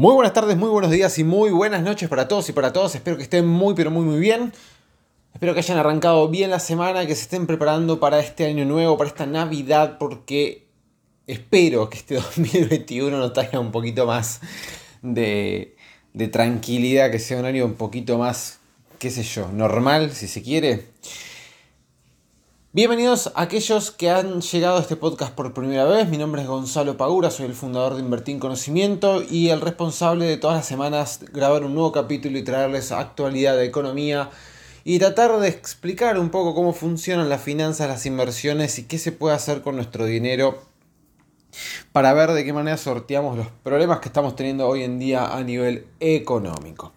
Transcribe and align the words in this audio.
Muy 0.00 0.14
buenas 0.14 0.32
tardes, 0.32 0.56
muy 0.56 0.70
buenos 0.70 0.90
días 0.90 1.18
y 1.18 1.24
muy 1.24 1.50
buenas 1.50 1.82
noches 1.82 2.08
para 2.08 2.26
todos 2.26 2.48
y 2.48 2.54
para 2.54 2.72
todas. 2.72 2.94
Espero 2.94 3.18
que 3.18 3.22
estén 3.22 3.46
muy 3.46 3.74
pero 3.74 3.90
muy 3.90 4.02
muy 4.02 4.18
bien. 4.18 4.50
Espero 5.34 5.52
que 5.52 5.58
hayan 5.58 5.76
arrancado 5.76 6.26
bien 6.30 6.48
la 6.48 6.58
semana, 6.58 7.04
que 7.06 7.14
se 7.14 7.24
estén 7.24 7.46
preparando 7.46 8.00
para 8.00 8.18
este 8.18 8.46
año 8.46 8.64
nuevo, 8.64 8.96
para 8.96 9.10
esta 9.10 9.26
Navidad, 9.26 9.98
porque 9.98 10.68
espero 11.26 11.90
que 11.90 11.98
este 11.98 12.14
2021 12.38 13.14
nos 13.14 13.34
traiga 13.34 13.60
un 13.60 13.72
poquito 13.72 14.06
más 14.06 14.40
de, 15.02 15.76
de 16.14 16.28
tranquilidad, 16.28 17.10
que 17.10 17.18
sea 17.18 17.38
un 17.38 17.44
año 17.44 17.66
un 17.66 17.74
poquito 17.74 18.16
más, 18.16 18.60
qué 18.98 19.10
sé 19.10 19.22
yo, 19.22 19.52
normal, 19.52 20.12
si 20.12 20.28
se 20.28 20.40
quiere. 20.40 20.86
Bienvenidos 22.72 23.32
a 23.34 23.42
aquellos 23.42 23.90
que 23.90 24.10
han 24.10 24.42
llegado 24.42 24.76
a 24.76 24.80
este 24.80 24.94
podcast 24.94 25.34
por 25.34 25.52
primera 25.52 25.86
vez. 25.86 26.08
Mi 26.08 26.18
nombre 26.18 26.42
es 26.42 26.46
Gonzalo 26.46 26.96
Pagura, 26.96 27.32
soy 27.32 27.46
el 27.46 27.54
fundador 27.54 27.94
de 27.94 28.00
Invertir 28.00 28.36
en 28.36 28.38
Conocimiento 28.38 29.24
y 29.28 29.48
el 29.48 29.60
responsable 29.60 30.26
de 30.26 30.36
todas 30.36 30.58
las 30.58 30.66
semanas 30.66 31.18
grabar 31.32 31.64
un 31.64 31.74
nuevo 31.74 31.90
capítulo 31.90 32.38
y 32.38 32.44
traerles 32.44 32.92
actualidad 32.92 33.56
de 33.56 33.64
economía 33.64 34.30
y 34.84 35.00
tratar 35.00 35.40
de 35.40 35.48
explicar 35.48 36.16
un 36.16 36.30
poco 36.30 36.54
cómo 36.54 36.72
funcionan 36.72 37.28
las 37.28 37.42
finanzas, 37.42 37.88
las 37.88 38.06
inversiones 38.06 38.78
y 38.78 38.84
qué 38.84 38.98
se 38.98 39.10
puede 39.10 39.34
hacer 39.34 39.62
con 39.62 39.74
nuestro 39.74 40.04
dinero 40.04 40.62
para 41.90 42.12
ver 42.12 42.30
de 42.30 42.44
qué 42.44 42.52
manera 42.52 42.76
sorteamos 42.76 43.36
los 43.36 43.48
problemas 43.64 43.98
que 43.98 44.10
estamos 44.10 44.36
teniendo 44.36 44.68
hoy 44.68 44.84
en 44.84 45.00
día 45.00 45.34
a 45.36 45.42
nivel 45.42 45.88
económico. 45.98 46.92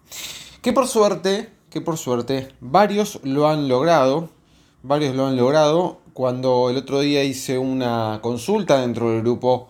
Que 0.61 0.71
por 0.71 0.87
suerte, 0.87 1.49
que 1.71 1.81
por 1.81 1.97
suerte, 1.97 2.49
varios 2.59 3.19
lo 3.23 3.49
han 3.49 3.67
logrado 3.67 4.29
varios 4.83 5.15
lo 5.15 5.25
han 5.25 5.35
logrado. 5.35 6.01
Cuando 6.13 6.69
el 6.69 6.77
otro 6.77 6.99
día 6.99 7.23
hice 7.23 7.57
una 7.57 8.19
consulta 8.21 8.79
dentro 8.81 9.09
del 9.09 9.21
grupo 9.21 9.67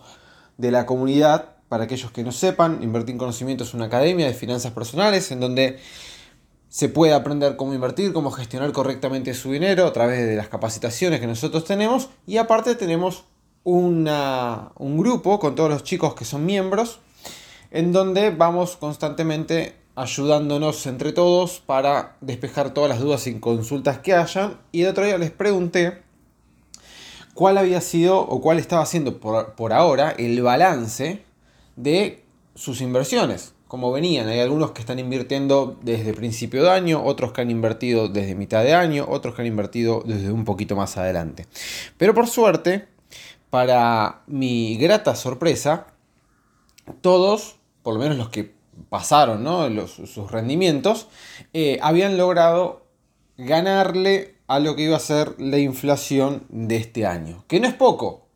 de 0.58 0.70
la 0.70 0.84
comunidad, 0.84 1.54
para 1.68 1.84
aquellos 1.84 2.10
que 2.10 2.22
no 2.22 2.32
sepan, 2.32 2.82
Invertir 2.82 3.12
en 3.12 3.18
Conocimiento 3.18 3.64
es 3.64 3.72
una 3.72 3.86
academia 3.86 4.26
de 4.26 4.34
finanzas 4.34 4.72
personales 4.72 5.30
en 5.30 5.40
donde 5.40 5.78
se 6.68 6.88
puede 6.88 7.14
aprender 7.14 7.56
cómo 7.56 7.72
invertir, 7.72 8.12
cómo 8.12 8.30
gestionar 8.30 8.72
correctamente 8.72 9.32
su 9.32 9.52
dinero 9.52 9.86
a 9.86 9.92
través 9.92 10.26
de 10.26 10.36
las 10.36 10.48
capacitaciones 10.48 11.20
que 11.20 11.26
nosotros 11.26 11.64
tenemos 11.64 12.10
y 12.26 12.36
aparte 12.36 12.74
tenemos 12.74 13.24
una, 13.62 14.72
un 14.76 14.98
grupo 14.98 15.38
con 15.38 15.54
todos 15.54 15.70
los 15.70 15.84
chicos 15.84 16.14
que 16.14 16.24
son 16.24 16.44
miembros 16.44 16.98
en 17.70 17.92
donde 17.92 18.30
vamos 18.30 18.76
constantemente 18.76 19.83
ayudándonos 19.96 20.86
entre 20.86 21.12
todos 21.12 21.60
para 21.60 22.16
despejar 22.20 22.74
todas 22.74 22.90
las 22.90 23.00
dudas 23.00 23.26
y 23.26 23.38
consultas 23.38 23.98
que 23.98 24.14
hayan. 24.14 24.58
Y 24.72 24.82
el 24.82 24.88
otro 24.88 25.04
día 25.04 25.18
les 25.18 25.30
pregunté 25.30 26.02
cuál 27.34 27.58
había 27.58 27.80
sido 27.80 28.20
o 28.20 28.40
cuál 28.40 28.58
estaba 28.58 28.86
siendo 28.86 29.18
por, 29.18 29.72
ahora 29.72 30.10
el 30.12 30.40
balance 30.42 31.22
de 31.76 32.24
sus 32.54 32.80
inversiones. 32.80 33.52
Como 33.68 33.90
venían, 33.90 34.28
hay 34.28 34.38
algunos 34.38 34.70
que 34.70 34.80
están 34.80 35.00
invirtiendo 35.00 35.78
desde 35.82 36.14
principio 36.14 36.62
de 36.62 36.70
año, 36.70 37.02
otros 37.04 37.32
que 37.32 37.40
han 37.40 37.50
invertido 37.50 38.08
desde 38.08 38.36
mitad 38.36 38.62
de 38.62 38.74
año, 38.74 39.06
otros 39.08 39.34
que 39.34 39.42
han 39.42 39.48
invertido 39.48 40.02
desde 40.04 40.30
un 40.30 40.44
poquito 40.44 40.76
más 40.76 40.96
adelante. 40.96 41.46
Pero 41.96 42.14
por 42.14 42.28
suerte, 42.28 42.86
para 43.50 44.22
mi 44.28 44.76
grata 44.76 45.16
sorpresa, 45.16 45.88
todos, 47.00 47.56
por 47.82 47.94
lo 47.94 48.00
menos 48.00 48.16
los 48.16 48.28
que 48.28 48.53
pasaron 48.88 49.44
¿no? 49.44 49.68
sus 49.86 50.30
rendimientos, 50.30 51.08
eh, 51.52 51.78
habían 51.82 52.16
logrado 52.16 52.86
ganarle 53.36 54.34
a 54.46 54.58
lo 54.58 54.76
que 54.76 54.82
iba 54.82 54.96
a 54.96 55.00
ser 55.00 55.34
la 55.38 55.58
inflación 55.58 56.44
de 56.48 56.76
este 56.76 57.06
año. 57.06 57.44
Que 57.48 57.60
no 57.60 57.66
es 57.66 57.74
poco, 57.74 58.26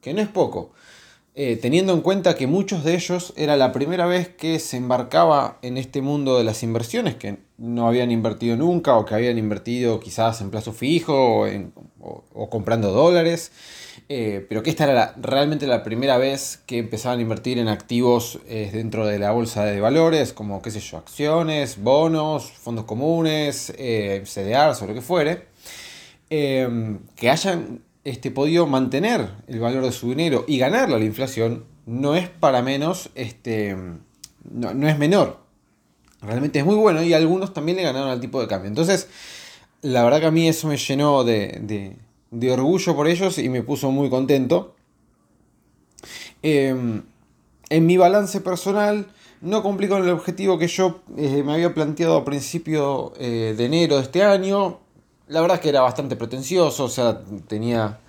que 0.00 0.14
no 0.14 0.20
es 0.20 0.28
poco. 0.28 0.72
Eh, 1.34 1.56
teniendo 1.56 1.92
en 1.92 2.00
cuenta 2.00 2.34
que 2.34 2.46
muchos 2.48 2.82
de 2.82 2.94
ellos 2.94 3.32
era 3.36 3.56
la 3.56 3.70
primera 3.70 4.06
vez 4.06 4.28
que 4.28 4.58
se 4.58 4.76
embarcaba 4.76 5.58
en 5.62 5.76
este 5.76 6.02
mundo 6.02 6.36
de 6.36 6.44
las 6.44 6.62
inversiones, 6.64 7.14
que 7.14 7.38
no 7.58 7.86
habían 7.86 8.10
invertido 8.10 8.56
nunca 8.56 8.96
o 8.96 9.04
que 9.04 9.14
habían 9.14 9.36
invertido 9.36 10.00
quizás 10.00 10.40
en 10.40 10.50
plazo 10.50 10.72
fijo 10.72 11.46
o 12.00 12.50
comprando 12.50 12.92
dólares. 12.92 13.52
Eh, 14.10 14.46
pero 14.48 14.62
que 14.62 14.70
esta 14.70 14.90
era 14.90 15.14
realmente 15.20 15.66
la 15.66 15.82
primera 15.82 16.16
vez 16.16 16.62
que 16.64 16.78
empezaban 16.78 17.18
a 17.18 17.22
invertir 17.22 17.58
en 17.58 17.68
activos 17.68 18.38
eh, 18.48 18.70
dentro 18.72 19.06
de 19.06 19.18
la 19.18 19.32
bolsa 19.32 19.64
de 19.66 19.80
valores, 19.80 20.32
como, 20.32 20.62
qué 20.62 20.70
sé 20.70 20.80
yo, 20.80 20.96
acciones, 20.96 21.82
bonos, 21.82 22.50
fondos 22.50 22.86
comunes, 22.86 23.72
eh, 23.76 24.22
CDRs 24.24 24.80
o 24.80 24.86
lo 24.86 24.94
que 24.94 25.02
fuere, 25.02 25.46
em, 26.30 27.00
que 27.16 27.28
hayan 27.28 27.82
este, 28.04 28.30
podido 28.30 28.66
mantener 28.66 29.28
el 29.46 29.60
valor 29.60 29.84
de 29.84 29.92
su 29.92 30.08
dinero 30.08 30.44
y 30.48 30.58
ganarle 30.58 30.96
a 30.96 30.98
la 30.98 31.04
inflación, 31.04 31.64
no 31.84 32.14
es 32.14 32.30
para 32.30 32.62
menos, 32.62 33.10
este, 33.14 33.76
no, 34.50 34.88
es 34.88 34.98
menor. 34.98 35.47
Realmente 36.20 36.58
es 36.58 36.64
muy 36.64 36.76
bueno 36.76 37.02
y 37.02 37.14
algunos 37.14 37.54
también 37.54 37.76
le 37.76 37.84
ganaron 37.84 38.10
al 38.10 38.20
tipo 38.20 38.40
de 38.40 38.48
cambio. 38.48 38.68
Entonces, 38.68 39.08
la 39.82 40.02
verdad 40.02 40.20
que 40.20 40.26
a 40.26 40.30
mí 40.30 40.48
eso 40.48 40.66
me 40.66 40.76
llenó 40.76 41.22
de 41.24 41.96
de 42.30 42.52
orgullo 42.52 42.94
por 42.94 43.08
ellos 43.08 43.38
y 43.38 43.48
me 43.48 43.62
puso 43.62 43.90
muy 43.90 44.10
contento. 44.10 44.74
Em, 46.42 47.02
en 47.70 47.86
mi 47.86 47.96
balance 47.96 48.40
personal 48.40 49.06
no 49.40 49.62
cumplí 49.62 49.88
con 49.88 50.02
el 50.02 50.10
objetivo 50.10 50.58
que 50.58 50.68
yo 50.68 51.00
eh, 51.16 51.42
me 51.44 51.54
había 51.54 51.74
planteado 51.74 52.16
a 52.16 52.24
principio 52.24 53.12
eh, 53.18 53.54
de 53.56 53.64
enero 53.64 53.96
de 53.96 54.02
este 54.02 54.22
año. 54.22 54.78
La 55.28 55.40
verdad 55.40 55.56
es 55.56 55.62
que 55.62 55.68
era 55.68 55.82
bastante 55.82 56.16
pretencioso, 56.16 56.84
o 56.84 56.88
sea, 56.88 57.20
tenía 57.46 58.00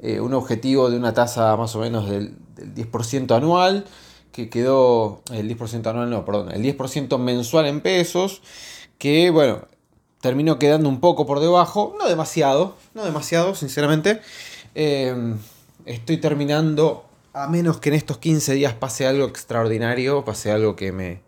eh, 0.00 0.20
un 0.20 0.32
objetivo 0.34 0.90
de 0.90 0.96
una 0.96 1.12
tasa 1.12 1.54
más 1.56 1.74
o 1.76 1.80
menos 1.80 2.08
del, 2.08 2.34
del 2.56 2.74
10% 2.74 3.36
anual, 3.36 3.84
que 4.32 4.48
quedó, 4.48 5.22
el 5.30 5.48
10% 5.48 5.86
anual 5.86 6.10
no, 6.10 6.24
perdón, 6.24 6.50
el 6.52 6.62
10% 6.62 7.18
mensual 7.18 7.66
en 7.66 7.80
pesos, 7.80 8.42
que 8.98 9.30
bueno, 9.30 9.68
terminó 10.20 10.58
quedando 10.58 10.88
un 10.88 11.00
poco 11.00 11.26
por 11.26 11.40
debajo, 11.40 11.94
no 11.98 12.08
demasiado, 12.08 12.76
no 12.94 13.04
demasiado, 13.04 13.54
sinceramente. 13.54 14.20
Eh, 14.74 15.14
estoy 15.84 16.16
terminando, 16.16 17.04
a 17.34 17.48
menos 17.48 17.78
que 17.78 17.90
en 17.90 17.96
estos 17.96 18.18
15 18.18 18.54
días 18.54 18.74
pase 18.74 19.06
algo 19.06 19.26
extraordinario, 19.26 20.24
pase 20.24 20.50
algo 20.50 20.76
que 20.76 20.92
me, 20.92 21.20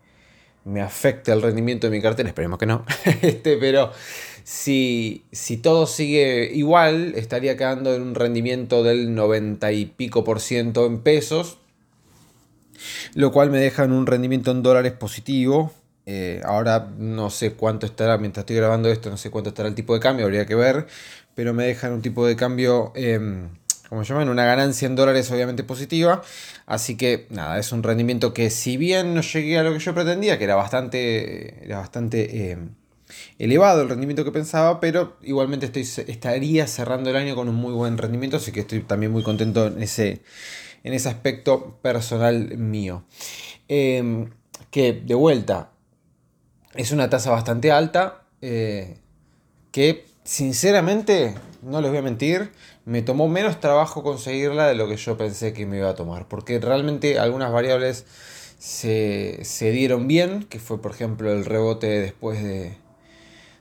me 0.63 0.81
afecte 0.81 1.31
el 1.31 1.41
rendimiento 1.41 1.87
de 1.87 1.95
mi 1.95 2.01
cartera, 2.01 2.27
esperemos 2.27 2.57
que 2.57 2.65
no, 2.65 2.85
este, 3.21 3.57
pero 3.57 3.91
si, 4.43 5.25
si 5.31 5.57
todo 5.57 5.87
sigue 5.87 6.51
igual, 6.53 7.13
estaría 7.15 7.55
quedando 7.55 7.93
en 7.93 8.01
un 8.01 8.15
rendimiento 8.15 8.83
del 8.83 9.13
90 9.13 9.71
y 9.71 9.85
pico 9.85 10.23
por 10.23 10.39
ciento 10.39 10.85
en 10.85 10.99
pesos, 10.99 11.59
lo 13.13 13.31
cual 13.31 13.51
me 13.51 13.59
deja 13.59 13.83
en 13.83 13.91
un 13.91 14.05
rendimiento 14.05 14.51
en 14.51 14.63
dólares 14.63 14.93
positivo, 14.93 15.73
eh, 16.05 16.41
ahora 16.45 16.91
no 16.97 17.29
sé 17.29 17.53
cuánto 17.53 17.85
estará, 17.85 18.17
mientras 18.17 18.43
estoy 18.43 18.57
grabando 18.57 18.89
esto, 18.89 19.09
no 19.09 19.17
sé 19.17 19.31
cuánto 19.31 19.49
estará 19.49 19.69
el 19.69 19.75
tipo 19.75 19.93
de 19.93 19.99
cambio, 19.99 20.25
habría 20.25 20.45
que 20.45 20.55
ver, 20.55 20.87
pero 21.33 21.53
me 21.53 21.65
dejan 21.65 21.93
un 21.93 22.01
tipo 22.01 22.27
de 22.27 22.35
cambio, 22.35 22.91
eh, 22.95 23.47
como 23.89 24.03
llaman, 24.03 24.29
una 24.29 24.45
ganancia 24.45 24.87
en 24.87 24.95
dólares 24.95 25.29
obviamente 25.31 25.63
positiva. 25.63 26.21
Así 26.65 26.97
que 26.97 27.27
nada, 27.29 27.59
es 27.59 27.71
un 27.71 27.83
rendimiento 27.83 28.33
que 28.33 28.49
si 28.49 28.77
bien 28.77 29.13
no 29.13 29.21
llegué 29.21 29.57
a 29.57 29.63
lo 29.63 29.73
que 29.73 29.79
yo 29.79 29.93
pretendía, 29.93 30.37
que 30.37 30.43
era 30.43 30.55
bastante, 30.55 31.63
era 31.63 31.77
bastante 31.77 32.51
em, 32.51 32.69
elevado 33.39 33.81
el 33.81 33.89
rendimiento 33.89 34.23
que 34.23 34.31
pensaba, 34.31 34.79
pero 34.79 35.17
igualmente 35.21 35.67
estoy, 35.67 35.83
estaría 36.07 36.67
cerrando 36.67 37.09
el 37.09 37.15
año 37.15 37.35
con 37.35 37.49
un 37.49 37.55
muy 37.55 37.73
buen 37.73 37.97
rendimiento, 37.97 38.37
así 38.37 38.51
que 38.51 38.61
estoy 38.61 38.81
también 38.81 39.11
muy 39.11 39.23
contento 39.23 39.67
en 39.67 39.81
ese, 39.81 40.21
en 40.85 40.93
ese 40.93 41.09
aspecto 41.09 41.79
personal 41.81 42.57
mío. 42.57 43.03
Em, 43.67 44.29
que 44.69 44.93
de 44.93 45.15
vuelta, 45.15 45.71
es 46.75 46.91
una 46.91 47.09
tasa 47.09 47.31
bastante 47.31 47.71
alta 47.71 48.21
eh, 48.41 48.99
que 49.71 50.05
sinceramente, 50.23 51.33
no 51.63 51.81
les 51.81 51.89
voy 51.89 51.97
a 51.97 52.03
mentir, 52.03 52.51
me 52.85 53.01
tomó 53.01 53.27
menos 53.27 53.59
trabajo 53.59 54.03
conseguirla 54.03 54.67
de 54.67 54.75
lo 54.75 54.87
que 54.87 54.97
yo 54.97 55.17
pensé 55.17 55.53
que 55.53 55.65
me 55.65 55.77
iba 55.77 55.89
a 55.89 55.95
tomar. 55.95 56.27
Porque 56.27 56.59
realmente 56.59 57.17
algunas 57.17 57.51
variables 57.51 58.05
se, 58.59 59.41
dieron 59.71 60.07
bien, 60.07 60.43
que 60.43 60.59
fue 60.59 60.79
por 60.79 60.91
ejemplo 60.91 61.31
el 61.31 61.45
rebote 61.45 61.87
después 61.99 62.43
de, 62.43 62.77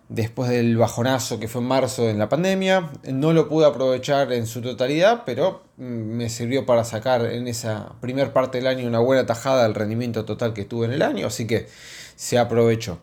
después 0.09 0.51
del 0.51 0.77
bajonazo 0.77 1.41
que 1.41 1.49
fue 1.49 1.63
en 1.63 1.69
marzo 1.69 2.09
en 2.09 2.19
la 2.19 2.29
pandemia. 2.29 2.91
No 3.11 3.33
lo 3.33 3.49
pude 3.49 3.67
aprovechar 3.67 4.33
en 4.33 4.47
su 4.47 4.61
totalidad, 4.61 5.23
pero 5.25 5.63
mm, 5.77 5.83
me 5.83 6.29
sirvió 6.29 6.67
para 6.67 6.85
sacar 6.85 7.27
en 7.27 7.49
esa 7.49 7.93
primer 8.01 8.33
parte 8.33 8.59
del 8.59 8.67
año 8.67 8.87
una 8.87 9.01
buena 9.01 9.27
tajada 9.27 9.65
del 9.65 9.75
rendimiento 9.75 10.25
total 10.25 10.53
que 10.53 10.65
tuve 10.65 10.87
en 10.87 10.93
el 10.93 11.03
año, 11.03 11.27
así 11.27 11.47
que 11.47 11.69
se 12.17 12.39
aprovechó. 12.39 12.99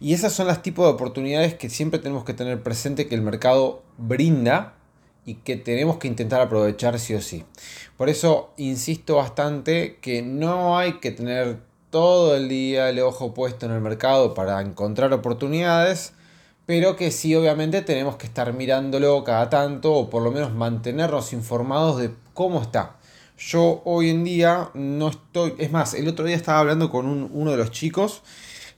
Y 0.00 0.12
esas 0.12 0.32
son 0.32 0.46
las 0.46 0.62
tipos 0.62 0.86
de 0.86 0.92
oportunidades 0.92 1.54
que 1.54 1.70
siempre 1.70 1.98
tenemos 1.98 2.24
que 2.24 2.34
tener 2.34 2.62
presente 2.62 3.06
que 3.06 3.14
el 3.14 3.22
mercado 3.22 3.82
brinda 3.96 4.74
y 5.24 5.36
que 5.36 5.56
tenemos 5.56 5.96
que 5.98 6.08
intentar 6.08 6.40
aprovechar 6.40 6.98
sí 6.98 7.14
o 7.14 7.22
sí. 7.22 7.44
Por 7.96 8.08
eso 8.08 8.52
insisto 8.56 9.16
bastante 9.16 9.98
que 10.00 10.22
no 10.22 10.76
hay 10.76 10.94
que 10.94 11.10
tener 11.10 11.58
todo 11.90 12.36
el 12.36 12.48
día 12.48 12.90
el 12.90 12.98
ojo 13.00 13.34
puesto 13.34 13.66
en 13.66 13.72
el 13.72 13.80
mercado 13.80 14.34
para 14.34 14.60
encontrar 14.60 15.12
oportunidades, 15.12 16.12
pero 16.66 16.96
que 16.96 17.10
sí 17.10 17.34
obviamente 17.34 17.82
tenemos 17.82 18.16
que 18.16 18.26
estar 18.26 18.52
mirándolo 18.52 19.22
cada 19.24 19.50
tanto 19.50 19.92
o 19.92 20.10
por 20.10 20.22
lo 20.22 20.30
menos 20.30 20.54
mantenernos 20.54 21.32
informados 21.32 21.98
de 22.00 22.10
cómo 22.32 22.62
está. 22.62 22.96
Yo 23.36 23.82
hoy 23.84 24.10
en 24.10 24.24
día 24.24 24.70
no 24.74 25.08
estoy, 25.08 25.54
es 25.58 25.70
más, 25.72 25.94
el 25.94 26.08
otro 26.08 26.24
día 26.24 26.36
estaba 26.36 26.60
hablando 26.60 26.90
con 26.90 27.06
uno 27.06 27.50
de 27.50 27.56
los 27.56 27.70
chicos 27.70 28.22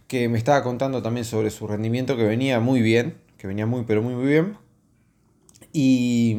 que 0.08 0.28
me 0.28 0.38
estaba 0.38 0.62
contando 0.62 1.02
también 1.02 1.24
sobre 1.24 1.50
su 1.50 1.66
rendimiento 1.66 2.16
que 2.16 2.24
venía 2.24 2.60
muy 2.60 2.80
bien, 2.80 3.18
que 3.38 3.46
venía 3.46 3.66
muy 3.66 3.84
pero 3.84 4.02
muy 4.02 4.14
muy 4.14 4.26
bien. 4.26 4.56
Y, 5.72 6.36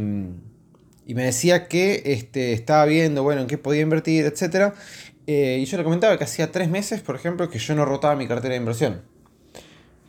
y 1.05 1.13
me 1.13 1.23
decía 1.23 1.67
que 1.67 2.01
este, 2.05 2.53
estaba 2.53 2.85
viendo, 2.85 3.23
bueno, 3.23 3.41
en 3.41 3.47
qué 3.47 3.57
podía 3.57 3.81
invertir, 3.81 4.25
etc. 4.25 4.73
Eh, 5.27 5.59
y 5.61 5.65
yo 5.65 5.77
le 5.77 5.83
comentaba 5.83 6.17
que 6.17 6.23
hacía 6.23 6.51
tres 6.51 6.69
meses, 6.69 7.01
por 7.01 7.15
ejemplo, 7.15 7.49
que 7.49 7.59
yo 7.59 7.75
no 7.75 7.85
rotaba 7.85 8.15
mi 8.15 8.27
cartera 8.27 8.53
de 8.53 8.59
inversión. 8.59 9.03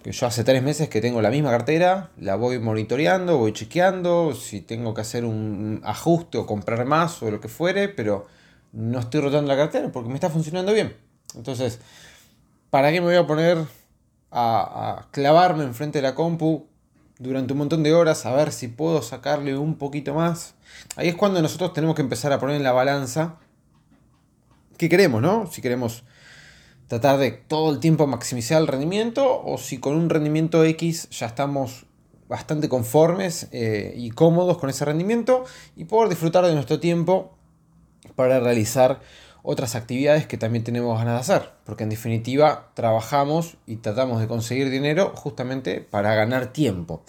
Que 0.08 0.14
yo 0.14 0.26
hace 0.26 0.42
tres 0.42 0.62
meses 0.62 0.88
que 0.88 1.02
tengo 1.02 1.20
la 1.20 1.28
misma 1.28 1.50
cartera, 1.50 2.08
la 2.16 2.34
voy 2.34 2.58
monitoreando, 2.58 3.36
voy 3.36 3.52
chequeando, 3.52 4.34
si 4.34 4.62
tengo 4.62 4.94
que 4.94 5.02
hacer 5.02 5.26
un 5.26 5.82
ajuste 5.84 6.38
o 6.38 6.46
comprar 6.46 6.86
más 6.86 7.22
o 7.22 7.30
lo 7.30 7.42
que 7.42 7.48
fuere, 7.48 7.90
pero 7.90 8.26
no 8.72 9.00
estoy 9.00 9.20
rotando 9.20 9.48
la 9.48 9.58
cartera 9.58 9.92
porque 9.92 10.08
me 10.08 10.14
está 10.14 10.30
funcionando 10.30 10.72
bien. 10.72 10.96
Entonces, 11.34 11.78
¿para 12.70 12.90
qué 12.90 13.02
me 13.02 13.08
voy 13.08 13.16
a 13.16 13.26
poner 13.26 13.58
a, 14.30 14.96
a 15.00 15.10
clavarme 15.10 15.64
enfrente 15.64 15.98
de 15.98 16.02
la 16.04 16.14
compu 16.14 16.66
durante 17.18 17.52
un 17.52 17.58
montón 17.58 17.82
de 17.82 17.92
horas 17.92 18.24
a 18.24 18.32
ver 18.32 18.50
si 18.50 18.68
puedo 18.68 19.02
sacarle 19.02 19.58
un 19.58 19.74
poquito 19.76 20.14
más? 20.14 20.54
Ahí 20.96 21.08
es 21.08 21.16
cuando 21.16 21.42
nosotros 21.42 21.74
tenemos 21.74 21.94
que 21.94 22.00
empezar 22.00 22.32
a 22.32 22.40
poner 22.40 22.56
en 22.56 22.62
la 22.62 22.72
balanza 22.72 23.34
qué 24.78 24.88
queremos, 24.88 25.20
¿no? 25.20 25.50
Si 25.52 25.60
queremos 25.60 26.02
tratar 26.88 27.18
de 27.18 27.30
todo 27.30 27.70
el 27.70 27.80
tiempo 27.80 28.06
maximizar 28.06 28.60
el 28.60 28.66
rendimiento 28.66 29.42
o 29.44 29.58
si 29.58 29.78
con 29.78 29.94
un 29.94 30.10
rendimiento 30.10 30.64
X 30.64 31.08
ya 31.10 31.26
estamos 31.26 31.86
bastante 32.28 32.68
conformes 32.68 33.48
eh, 33.52 33.94
y 33.96 34.10
cómodos 34.10 34.58
con 34.58 34.70
ese 34.70 34.84
rendimiento 34.84 35.44
y 35.76 35.84
poder 35.84 36.08
disfrutar 36.08 36.44
de 36.44 36.54
nuestro 36.54 36.80
tiempo 36.80 37.32
para 38.16 38.40
realizar 38.40 39.00
otras 39.42 39.74
actividades 39.76 40.26
que 40.26 40.36
también 40.36 40.64
tenemos 40.64 40.98
ganas 40.98 41.14
de 41.14 41.20
hacer, 41.34 41.50
porque 41.64 41.84
en 41.84 41.90
definitiva 41.90 42.70
trabajamos 42.74 43.56
y 43.66 43.76
tratamos 43.76 44.20
de 44.20 44.26
conseguir 44.26 44.68
dinero 44.68 45.12
justamente 45.14 45.80
para 45.80 46.14
ganar 46.14 46.52
tiempo. 46.52 47.02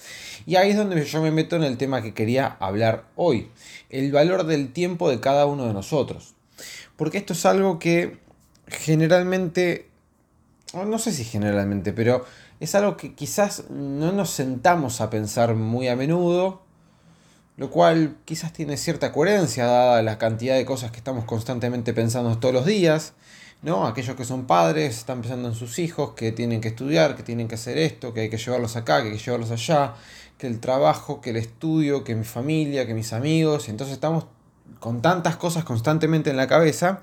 Y 0.45 0.55
ahí 0.55 0.69
es 0.69 0.77
donde 0.77 1.03
yo 1.03 1.21
me 1.21 1.31
meto 1.31 1.55
en 1.55 1.63
el 1.63 1.77
tema 1.77 2.01
que 2.01 2.13
quería 2.13 2.55
hablar 2.59 3.05
hoy, 3.15 3.49
el 3.89 4.11
valor 4.11 4.45
del 4.45 4.71
tiempo 4.71 5.09
de 5.09 5.19
cada 5.19 5.47
uno 5.47 5.65
de 5.65 5.73
nosotros. 5.73 6.35
Porque 6.95 7.17
esto 7.17 7.33
es 7.33 7.45
algo 7.45 7.79
que 7.79 8.19
generalmente, 8.69 9.89
no 10.73 10.99
sé 10.99 11.11
si 11.11 11.23
generalmente, 11.23 11.93
pero 11.93 12.25
es 12.59 12.75
algo 12.75 12.97
que 12.97 13.15
quizás 13.15 13.69
no 13.69 14.11
nos 14.11 14.29
sentamos 14.29 15.01
a 15.01 15.09
pensar 15.09 15.55
muy 15.55 15.87
a 15.87 15.95
menudo, 15.95 16.61
lo 17.57 17.69
cual 17.69 18.17
quizás 18.25 18.53
tiene 18.53 18.77
cierta 18.77 19.11
coherencia 19.11 19.65
dada 19.65 20.01
la 20.01 20.17
cantidad 20.17 20.55
de 20.55 20.65
cosas 20.65 20.91
que 20.91 20.97
estamos 20.97 21.25
constantemente 21.25 21.93
pensando 21.93 22.37
todos 22.37 22.53
los 22.53 22.65
días. 22.65 23.13
¿no? 23.61 23.85
Aquellos 23.85 24.15
que 24.15 24.23
son 24.23 24.45
padres 24.45 24.97
están 24.97 25.21
pensando 25.21 25.49
en 25.49 25.55
sus 25.55 25.79
hijos, 25.79 26.13
que 26.13 26.31
tienen 26.31 26.61
que 26.61 26.69
estudiar, 26.69 27.15
que 27.15 27.23
tienen 27.23 27.47
que 27.47 27.55
hacer 27.55 27.77
esto, 27.77 28.13
que 28.13 28.21
hay 28.21 28.29
que 28.29 28.37
llevarlos 28.37 28.75
acá, 28.75 29.01
que 29.01 29.09
hay 29.09 29.17
que 29.17 29.23
llevarlos 29.23 29.51
allá, 29.51 29.95
que 30.37 30.47
el 30.47 30.59
trabajo, 30.59 31.19
que 31.19 31.31
el 31.31 31.35
estudio, 31.35 32.03
que 32.03 32.15
mi 32.15 32.23
familia, 32.23 32.87
que 32.87 32.93
mis 32.93 33.11
amigos. 33.11 33.67
Entonces 33.67 33.93
estamos 33.93 34.25
con 34.79 35.01
tantas 35.01 35.35
cosas 35.35 35.65
constantemente 35.65 36.29
en 36.29 36.37
la 36.37 36.47
cabeza 36.47 37.01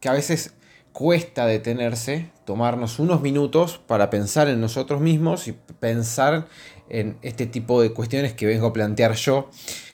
que 0.00 0.08
a 0.08 0.12
veces 0.12 0.54
cuesta 0.96 1.44
detenerse, 1.44 2.30
tomarnos 2.46 2.98
unos 2.98 3.20
minutos 3.20 3.76
para 3.86 4.08
pensar 4.08 4.48
en 4.48 4.62
nosotros 4.62 4.98
mismos 4.98 5.46
y 5.46 5.52
pensar 5.52 6.48
en 6.88 7.18
este 7.20 7.44
tipo 7.44 7.82
de 7.82 7.92
cuestiones 7.92 8.32
que 8.32 8.46
vengo 8.46 8.68
a 8.68 8.72
plantear 8.72 9.12
yo, 9.12 9.50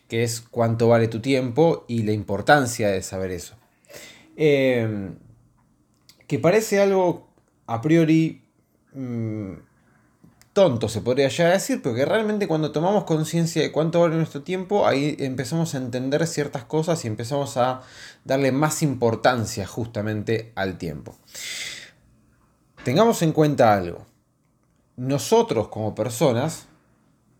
que 0.06 0.22
es 0.22 0.40
cuánto 0.40 0.86
vale 0.86 1.08
tu 1.08 1.18
tiempo 1.18 1.84
y 1.88 2.04
la 2.04 2.12
importancia 2.12 2.88
de 2.88 3.02
saber 3.02 3.32
eso. 3.32 3.56
Em, 4.36 5.16
que 6.28 6.38
parece 6.38 6.80
algo 6.80 7.26
a 7.66 7.80
priori 7.80 8.44
mm, 8.94 9.54
tonto, 10.52 10.88
se 10.88 11.00
podría 11.00 11.28
ya 11.28 11.48
decir, 11.48 11.80
pero 11.82 11.94
que 11.94 12.04
realmente 12.04 12.46
cuando 12.46 12.72
tomamos 12.72 13.04
conciencia 13.04 13.62
de 13.62 13.72
cuánto 13.72 14.00
vale 14.00 14.16
nuestro 14.16 14.42
tiempo, 14.42 14.86
ahí 14.86 15.16
empezamos 15.18 15.74
a 15.74 15.78
entender 15.78 16.26
ciertas 16.26 16.64
cosas 16.64 17.04
y 17.04 17.08
empezamos 17.08 17.56
a 17.56 17.82
darle 18.24 18.52
más 18.52 18.82
importancia 18.82 19.66
justamente 19.66 20.52
al 20.54 20.78
tiempo. 20.78 21.16
Tengamos 22.84 23.22
en 23.22 23.32
cuenta 23.32 23.74
algo. 23.74 24.04
Nosotros 24.96 25.68
como 25.68 25.94
personas 25.94 26.66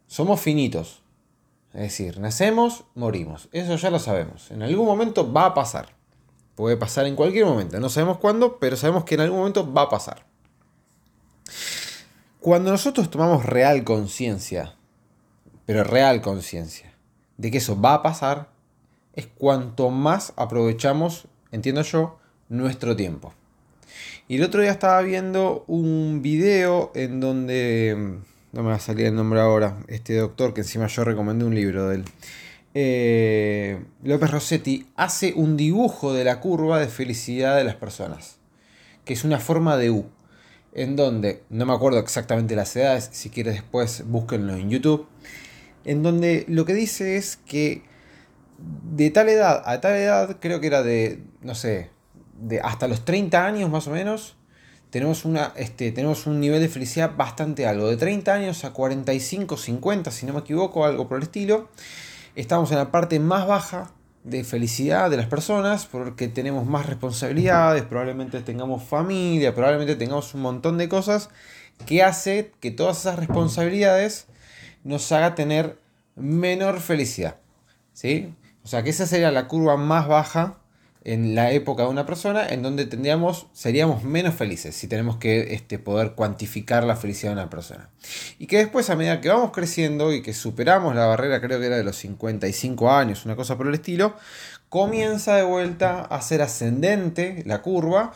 somos 0.06 0.40
finitos. 0.40 1.02
Es 1.74 1.80
decir, 1.80 2.20
nacemos, 2.20 2.84
morimos. 2.94 3.48
Eso 3.52 3.76
ya 3.76 3.90
lo 3.90 3.98
sabemos. 3.98 4.50
En 4.50 4.62
algún 4.62 4.86
momento 4.86 5.32
va 5.32 5.46
a 5.46 5.54
pasar. 5.54 5.94
Puede 6.54 6.76
pasar 6.76 7.06
en 7.06 7.16
cualquier 7.16 7.46
momento. 7.46 7.80
No 7.80 7.88
sabemos 7.88 8.18
cuándo, 8.18 8.58
pero 8.58 8.76
sabemos 8.76 9.04
que 9.04 9.14
en 9.14 9.22
algún 9.22 9.38
momento 9.38 9.72
va 9.72 9.82
a 9.82 9.88
pasar. 9.88 10.24
Cuando 12.42 12.72
nosotros 12.72 13.08
tomamos 13.08 13.46
real 13.46 13.84
conciencia, 13.84 14.74
pero 15.64 15.84
real 15.84 16.20
conciencia, 16.22 16.92
de 17.36 17.52
que 17.52 17.58
eso 17.58 17.80
va 17.80 17.94
a 17.94 18.02
pasar, 18.02 18.48
es 19.14 19.28
cuanto 19.28 19.90
más 19.90 20.32
aprovechamos, 20.34 21.28
entiendo 21.52 21.82
yo, 21.82 22.18
nuestro 22.48 22.96
tiempo. 22.96 23.32
Y 24.26 24.38
el 24.38 24.42
otro 24.42 24.60
día 24.60 24.72
estaba 24.72 25.00
viendo 25.02 25.62
un 25.68 26.20
video 26.20 26.90
en 26.96 27.20
donde, 27.20 28.18
no 28.50 28.62
me 28.64 28.70
va 28.70 28.74
a 28.74 28.80
salir 28.80 29.06
el 29.06 29.14
nombre 29.14 29.38
ahora, 29.38 29.78
este 29.86 30.16
doctor 30.16 30.52
que 30.52 30.62
encima 30.62 30.88
yo 30.88 31.04
recomendé 31.04 31.44
un 31.44 31.54
libro 31.54 31.90
de 31.90 31.94
él, 31.94 32.04
eh, 32.74 33.84
López 34.02 34.32
Rossetti 34.32 34.88
hace 34.96 35.32
un 35.36 35.56
dibujo 35.56 36.12
de 36.12 36.24
la 36.24 36.40
curva 36.40 36.80
de 36.80 36.88
felicidad 36.88 37.56
de 37.56 37.62
las 37.62 37.76
personas, 37.76 38.38
que 39.04 39.12
es 39.12 39.22
una 39.22 39.38
forma 39.38 39.76
de 39.76 39.90
U 39.90 40.06
en 40.72 40.96
donde, 40.96 41.42
no 41.50 41.66
me 41.66 41.72
acuerdo 41.72 41.98
exactamente 41.98 42.56
las 42.56 42.74
edades, 42.76 43.10
si 43.12 43.30
quieres 43.30 43.54
después 43.54 44.04
búsquenlo 44.06 44.54
en 44.54 44.70
YouTube, 44.70 45.06
en 45.84 46.02
donde 46.02 46.44
lo 46.48 46.64
que 46.64 46.74
dice 46.74 47.16
es 47.16 47.36
que 47.36 47.82
de 48.58 49.10
tal 49.10 49.28
edad 49.28 49.62
a 49.66 49.80
tal 49.80 49.96
edad, 49.96 50.38
creo 50.40 50.60
que 50.60 50.66
era 50.66 50.82
de, 50.82 51.22
no 51.42 51.54
sé, 51.54 51.90
de 52.40 52.60
hasta 52.60 52.88
los 52.88 53.04
30 53.04 53.44
años 53.44 53.70
más 53.70 53.86
o 53.86 53.90
menos, 53.90 54.36
tenemos, 54.90 55.24
una, 55.24 55.54
este, 55.56 55.90
tenemos 55.90 56.26
un 56.26 56.38
nivel 56.38 56.60
de 56.60 56.68
felicidad 56.68 57.16
bastante 57.16 57.66
alto. 57.66 57.88
De 57.88 57.96
30 57.96 58.34
años 58.34 58.64
a 58.64 58.74
45, 58.74 59.56
50, 59.56 60.10
si 60.10 60.26
no 60.26 60.34
me 60.34 60.40
equivoco, 60.40 60.84
algo 60.84 61.08
por 61.08 61.16
el 61.16 61.22
estilo. 61.22 61.70
Estamos 62.36 62.70
en 62.72 62.76
la 62.76 62.90
parte 62.90 63.18
más 63.18 63.46
baja 63.46 63.90
de 64.24 64.44
felicidad 64.44 65.10
de 65.10 65.16
las 65.16 65.26
personas 65.26 65.86
porque 65.86 66.28
tenemos 66.28 66.66
más 66.66 66.86
responsabilidades, 66.86 67.82
probablemente 67.82 68.40
tengamos 68.40 68.84
familia, 68.84 69.54
probablemente 69.54 69.96
tengamos 69.96 70.34
un 70.34 70.42
montón 70.42 70.78
de 70.78 70.88
cosas 70.88 71.28
que 71.86 72.02
hace 72.02 72.52
que 72.60 72.70
todas 72.70 73.00
esas 73.00 73.18
responsabilidades 73.18 74.26
nos 74.84 75.10
haga 75.12 75.34
tener 75.34 75.78
menor 76.14 76.80
felicidad. 76.80 77.36
¿sí? 77.92 78.34
O 78.64 78.68
sea 78.68 78.82
que 78.82 78.90
esa 78.90 79.06
sería 79.06 79.32
la 79.32 79.48
curva 79.48 79.76
más 79.76 80.06
baja 80.06 80.58
en 81.04 81.34
la 81.34 81.50
época 81.50 81.82
de 81.82 81.88
una 81.88 82.06
persona 82.06 82.46
en 82.48 82.62
donde 82.62 82.86
tendríamos, 82.86 83.46
seríamos 83.52 84.04
menos 84.04 84.34
felices 84.34 84.74
si 84.74 84.86
tenemos 84.86 85.16
que 85.16 85.54
este, 85.54 85.78
poder 85.78 86.12
cuantificar 86.12 86.84
la 86.84 86.96
felicidad 86.96 87.32
de 87.32 87.40
una 87.40 87.50
persona. 87.50 87.90
Y 88.38 88.46
que 88.46 88.58
después 88.58 88.88
a 88.90 88.96
medida 88.96 89.20
que 89.20 89.28
vamos 89.28 89.50
creciendo 89.52 90.12
y 90.12 90.22
que 90.22 90.32
superamos 90.32 90.94
la 90.94 91.06
barrera, 91.06 91.40
creo 91.40 91.58
que 91.58 91.66
era 91.66 91.76
de 91.76 91.84
los 91.84 91.96
55 91.96 92.92
años, 92.92 93.24
una 93.24 93.36
cosa 93.36 93.56
por 93.56 93.66
el 93.66 93.74
estilo, 93.74 94.14
comienza 94.68 95.36
de 95.36 95.42
vuelta 95.42 96.02
a 96.02 96.22
ser 96.22 96.40
ascendente 96.42 97.42
la 97.46 97.62
curva 97.62 98.12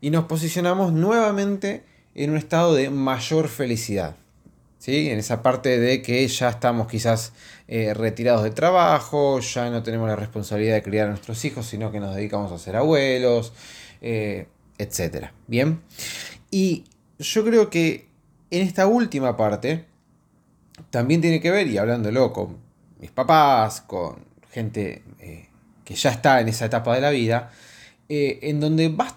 y 0.00 0.10
nos 0.10 0.24
posicionamos 0.24 0.92
nuevamente 0.92 1.84
en 2.14 2.30
un 2.30 2.36
estado 2.36 2.74
de 2.74 2.90
mayor 2.90 3.48
felicidad. 3.48 4.16
En 4.86 5.18
esa 5.18 5.42
parte 5.42 5.78
de 5.78 6.02
que 6.02 6.26
ya 6.28 6.50
estamos 6.50 6.88
quizás 6.88 7.32
eh, 7.68 7.94
retirados 7.94 8.42
de 8.42 8.50
trabajo, 8.50 9.40
ya 9.40 9.70
no 9.70 9.82
tenemos 9.82 10.08
la 10.08 10.16
responsabilidad 10.16 10.74
de 10.74 10.82
criar 10.82 11.06
a 11.06 11.10
nuestros 11.10 11.42
hijos, 11.46 11.64
sino 11.66 11.90
que 11.90 12.00
nos 12.00 12.14
dedicamos 12.14 12.52
a 12.52 12.58
ser 12.58 12.76
abuelos, 12.76 13.54
eh, 14.02 14.46
etc. 14.76 15.28
Bien. 15.46 15.80
Y 16.50 16.84
yo 17.18 17.44
creo 17.44 17.70
que 17.70 18.08
en 18.50 18.62
esta 18.62 18.86
última 18.86 19.36
parte 19.38 19.86
también 20.90 21.22
tiene 21.22 21.40
que 21.40 21.50
ver, 21.50 21.66
y 21.68 21.78
hablándolo 21.78 22.32
con 22.32 22.58
mis 23.00 23.10
papás, 23.10 23.80
con 23.80 24.26
gente 24.50 25.02
eh, 25.18 25.48
que 25.84 25.94
ya 25.94 26.10
está 26.10 26.40
en 26.40 26.48
esa 26.48 26.66
etapa 26.66 26.94
de 26.94 27.00
la 27.00 27.10
vida, 27.10 27.50
en 28.08 28.60
donde 28.60 28.90
vas 28.90 29.14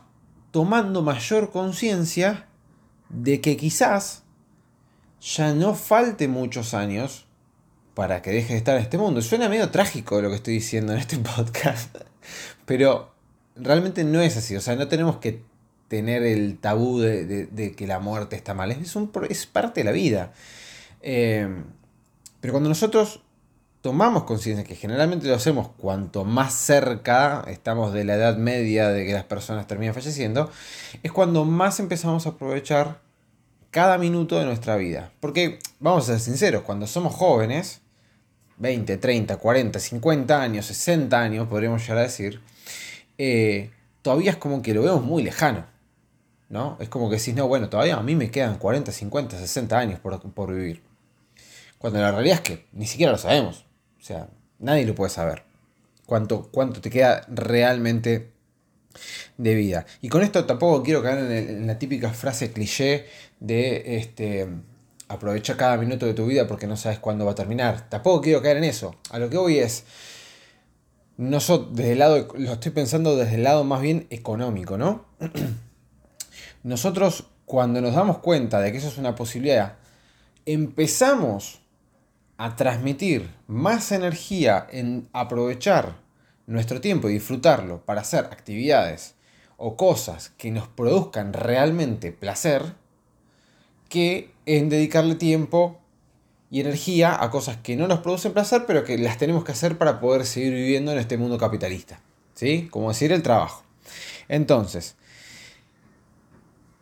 tomando 0.51 1.01
mayor 1.01 1.51
conciencia 1.51 2.47
de 3.09 3.41
que 3.41 3.57
quizás 3.57 4.23
ya 5.35 5.53
no 5.53 5.75
falte 5.75 6.27
muchos 6.27 6.73
años 6.73 7.25
para 7.93 8.21
que 8.21 8.31
deje 8.31 8.53
de 8.53 8.59
estar 8.59 8.77
en 8.77 8.83
este 8.83 8.97
mundo. 8.97 9.21
Suena 9.21 9.49
medio 9.49 9.69
trágico 9.69 10.21
lo 10.21 10.29
que 10.29 10.35
estoy 10.35 10.53
diciendo 10.53 10.93
en 10.93 10.99
este 10.99 11.17
podcast, 11.35 11.95
pero 12.65 13.11
realmente 13.55 14.03
no 14.03 14.21
es 14.21 14.37
así. 14.37 14.55
O 14.55 14.61
sea, 14.61 14.75
no 14.75 14.87
tenemos 14.87 15.17
que 15.17 15.41
tener 15.87 16.23
el 16.23 16.57
tabú 16.59 16.99
de, 16.99 17.73
que 17.75 17.87
la 17.87 17.99
muerte 17.99 18.35
está 18.35 18.53
mal. 18.53 18.71
Es, 18.71 18.95
es 19.29 19.45
parte 19.45 19.81
de 19.81 19.83
la 19.83 19.91
vida. 19.91 20.31
Eh, 21.01 21.47
pero 22.39 22.53
cuando 22.53 22.69
nosotros 22.69 23.21
tomamos 23.81 24.23
conciencia, 24.23 24.63
que 24.63 24.75
generalmente 24.75 25.27
lo 25.27 25.35
hacemos 25.35 25.69
cuanto 25.77 26.23
más 26.23 26.53
cerca 26.53 27.43
estamos 27.47 27.93
de 27.93 28.03
la 28.03 28.15
edad 28.15 28.37
media 28.37 28.89
de 28.89 29.05
que 29.05 29.13
las 29.13 29.23
personas 29.23 29.67
terminan 29.67 29.93
falleciendo, 29.93 30.49
es 31.03 31.11
cuando 31.11 31.43
más 31.45 31.79
empezamos 31.79 32.25
a 32.25 32.29
aprovechar 32.29 33.06
cada 33.71 33.97
minuto 33.97 34.39
de 34.39 34.45
nuestra 34.45 34.75
vida. 34.75 35.11
Porque, 35.19 35.59
vamos 35.79 36.03
a 36.03 36.13
ser 36.13 36.19
sinceros, 36.19 36.63
cuando 36.63 36.87
somos 36.87 37.13
jóvenes, 37.13 37.81
20, 38.57 38.97
30, 38.97 39.37
40, 39.37 39.79
50 39.79 40.41
años, 40.41 40.65
60 40.65 41.19
años, 41.19 41.47
podríamos 41.47 41.81
llegar 41.81 41.99
a 41.99 42.01
decir, 42.01 42.41
eh, 43.17 43.71
todavía 44.01 44.31
es 44.31 44.37
como 44.37 44.61
que 44.61 44.73
lo 44.73 44.81
vemos 44.83 45.03
muy 45.03 45.23
lejano. 45.23 45.65
¿no? 46.49 46.77
Es 46.79 46.89
como 46.89 47.09
que 47.09 47.17
decís, 47.17 47.35
no, 47.35 47.47
bueno, 47.47 47.69
todavía 47.69 47.97
a 47.97 48.03
mí 48.03 48.15
me 48.15 48.31
quedan 48.31 48.57
40, 48.57 48.91
50, 48.91 49.37
60 49.37 49.77
años 49.77 49.99
por, 49.99 50.19
por 50.31 50.53
vivir. 50.53 50.81
Cuando 51.77 51.99
la 51.99 52.11
realidad 52.11 52.35
es 52.35 52.41
que 52.41 52.67
ni 52.71 52.85
siquiera 52.85 53.11
lo 53.11 53.17
sabemos. 53.17 53.65
O 53.99 54.03
sea, 54.03 54.29
nadie 54.59 54.85
lo 54.85 54.95
puede 54.95 55.09
saber. 55.09 55.43
Cuánto, 56.05 56.49
cuánto 56.51 56.81
te 56.81 56.89
queda 56.89 57.25
realmente 57.27 58.31
de 59.37 59.55
vida. 59.55 59.85
Y 60.01 60.09
con 60.09 60.23
esto 60.23 60.45
tampoco 60.45 60.83
quiero 60.83 61.03
caer 61.03 61.31
en, 61.31 61.67
la 61.67 61.77
típica 61.77 62.11
frase 62.11 62.51
cliché 62.51 63.05
de 63.39 63.97
este, 63.97 64.47
aprovecha 65.07 65.55
cada 65.57 65.77
minuto 65.77 66.05
de 66.05 66.13
tu 66.13 66.25
vida 66.25 66.47
porque 66.47 66.67
no 66.67 66.77
sabes 66.77 66.99
cuándo 66.99 67.25
va 67.25 67.31
a 67.31 67.35
terminar. 67.35 67.89
Tampoco 67.89 68.21
quiero 68.21 68.41
caer 68.41 68.57
en 68.57 68.63
eso. 68.65 68.95
A 69.11 69.19
lo 69.19 69.29
que 69.29 69.37
voy 69.37 69.59
es, 69.59 69.83
no 71.17 71.39
desde 71.39 71.91
el 71.93 71.99
lado, 71.99 72.27
lo 72.35 72.53
estoy 72.53 72.71
pensando 72.71 73.15
desde 73.15 73.35
el 73.35 73.43
lado 73.43 73.63
más 73.63 73.81
bien 73.81 74.07
económico, 74.09 74.77
¿no? 74.77 75.05
Nosotros 76.63 77.25
cuando 77.45 77.79
nos 77.79 77.95
damos 77.95 78.17
cuenta 78.17 78.59
de 78.59 78.71
que 78.71 78.77
eso 78.77 78.89
es 78.89 78.97
una 78.97 79.15
posibilidad, 79.15 79.77
empezamos 80.45 81.61
a 82.37 82.55
transmitir 82.55 83.29
más 83.47 83.91
energía 83.91 84.67
en 84.71 85.07
aprovechar 85.13 85.95
nuestro 86.47 86.81
tiempo 86.81 87.09
y 87.09 87.13
disfrutarlo 87.13 87.85
para 87.85 88.01
hacer 88.01 88.25
actividades 88.25 89.13
o 89.57 89.75
cosas 89.75 90.31
que 90.37 90.49
nos 90.49 90.67
produzcan 90.67 91.33
realmente 91.33 92.11
placer, 92.11 92.63
que 93.89 94.31
en 94.45 94.69
dedicarle 94.69 95.15
tiempo 95.15 95.79
y 96.49 96.61
energía 96.61 97.21
a 97.21 97.29
cosas 97.29 97.57
que 97.57 97.75
no 97.75 97.87
nos 97.87 97.99
producen 97.99 98.33
placer, 98.33 98.63
pero 98.65 98.83
que 98.83 98.97
las 98.97 99.17
tenemos 99.17 99.43
que 99.43 99.51
hacer 99.51 99.77
para 99.77 99.99
poder 99.99 100.25
seguir 100.25 100.53
viviendo 100.53 100.91
en 100.91 100.99
este 100.99 101.17
mundo 101.17 101.37
capitalista. 101.37 101.99
¿Sí? 102.33 102.67
Como 102.71 102.89
decir, 102.89 103.11
el 103.11 103.23
trabajo. 103.23 103.63
Entonces, 104.29 104.95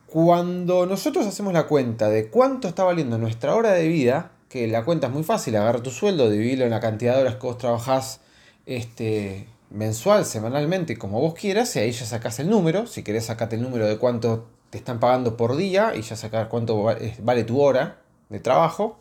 cuando 0.05 0.86
nosotros 0.86 1.25
hacemos 1.25 1.53
la 1.53 1.67
cuenta 1.67 2.10
de 2.10 2.29
cuánto 2.29 2.67
está 2.67 2.84
valiendo 2.84 3.17
nuestra 3.17 3.55
hora 3.55 3.72
de 3.72 3.88
vida, 3.88 4.31
que 4.50 4.67
la 4.67 4.86
cuenta 4.86 5.07
es 5.07 5.13
muy 5.13 5.24
fácil, 5.24 5.55
agarra 5.55 5.81
tu 5.81 5.91
sueldo, 5.91 6.29
divídelo 6.29 6.65
en 6.65 6.72
la 6.72 6.79
cantidad 6.79 7.15
de 7.15 7.22
horas 7.22 7.36
que 7.36 7.48
vos 7.48 7.57
trabajás 7.57 8.19
este, 8.65 9.48
mensual, 9.75 10.25
semanalmente, 10.25 10.98
como 10.98 11.20
vos 11.20 11.34
quieras, 11.34 11.75
y 11.75 11.79
ahí 11.79 11.91
ya 11.91 12.05
sacás 12.05 12.39
el 12.39 12.50
número. 12.50 12.88
Si 12.88 13.03
querés, 13.03 13.25
sacate 13.25 13.58
el 13.58 13.62
número 13.62 13.88
de 13.88 13.98
cuánto 13.98 14.48
te 14.70 14.77
están 14.77 15.00
pagando 15.00 15.38
por 15.38 15.55
día 15.55 15.94
y 15.96 16.01
ya 16.01 16.15
sacás 16.15 16.48
cuánto 16.48 16.82
vale 17.20 17.44
tu 17.44 17.62
hora 17.62 18.00
de 18.29 18.39
trabajo. 18.39 18.98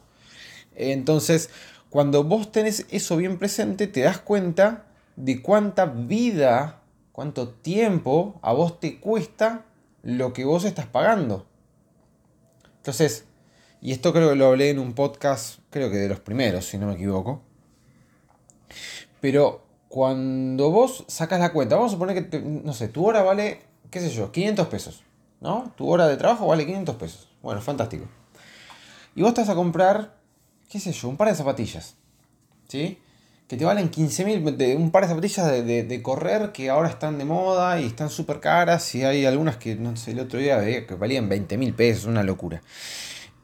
Entonces, 0.74 1.50
cuando 1.90 2.24
vos 2.24 2.50
tenés 2.52 2.86
eso 2.90 3.16
bien 3.16 3.38
presente, 3.38 3.86
te 3.86 4.00
das 4.00 4.18
cuenta 4.18 4.86
de 5.16 5.40
cuánta 5.40 5.86
vida, 5.86 6.82
cuánto 7.12 7.48
tiempo 7.48 8.38
a 8.42 8.52
vos 8.52 8.80
te 8.80 8.98
cuesta 8.98 9.64
lo 10.02 10.32
que 10.32 10.44
vos 10.44 10.64
estás 10.64 10.86
pagando. 10.86 11.46
Entonces, 12.78 13.24
y 13.80 13.92
esto 13.92 14.12
creo 14.12 14.30
que 14.30 14.36
lo 14.36 14.46
hablé 14.46 14.70
en 14.70 14.78
un 14.78 14.94
podcast, 14.94 15.60
creo 15.70 15.90
que 15.90 15.96
de 15.96 16.08
los 16.08 16.20
primeros, 16.20 16.66
si 16.66 16.78
no 16.78 16.88
me 16.88 16.94
equivoco. 16.94 17.42
Pero 19.20 19.63
cuando 19.94 20.72
vos 20.72 21.04
sacas 21.06 21.38
la 21.38 21.52
cuenta, 21.52 21.76
vamos 21.76 21.92
a 21.92 21.94
suponer 21.94 22.28
que, 22.28 22.40
no 22.40 22.72
sé, 22.72 22.88
tu 22.88 23.06
hora 23.06 23.22
vale, 23.22 23.60
qué 23.92 24.00
sé 24.00 24.10
yo, 24.10 24.32
500 24.32 24.66
pesos. 24.66 25.04
¿No? 25.40 25.72
Tu 25.76 25.88
hora 25.88 26.08
de 26.08 26.16
trabajo 26.16 26.48
vale 26.48 26.66
500 26.66 26.96
pesos. 26.96 27.28
Bueno, 27.42 27.60
fantástico. 27.60 28.04
Y 29.14 29.22
vos 29.22 29.28
estás 29.28 29.50
a 29.50 29.54
comprar, 29.54 30.16
qué 30.68 30.80
sé 30.80 30.90
yo, 30.90 31.08
un 31.08 31.16
par 31.16 31.28
de 31.28 31.36
zapatillas. 31.36 31.94
¿Sí? 32.66 32.98
Que 33.46 33.56
te 33.56 33.64
valen 33.64 33.88
15 33.88 34.24
mil, 34.24 34.76
un 34.76 34.90
par 34.90 35.04
de 35.04 35.10
zapatillas 35.10 35.64
de, 35.64 36.02
correr 36.02 36.50
que 36.50 36.70
ahora 36.70 36.88
están 36.88 37.16
de 37.16 37.24
moda 37.24 37.80
y 37.80 37.86
están 37.86 38.10
súper 38.10 38.40
caras. 38.40 38.92
Y 38.96 39.04
hay 39.04 39.26
algunas 39.26 39.58
que, 39.58 39.76
no 39.76 39.96
sé, 39.96 40.10
el 40.10 40.18
otro 40.18 40.40
día 40.40 40.56
veía 40.56 40.88
que 40.88 40.96
valían 40.96 41.28
20 41.28 41.56
mil 41.56 41.72
pesos, 41.72 42.06
una 42.06 42.24
locura. 42.24 42.62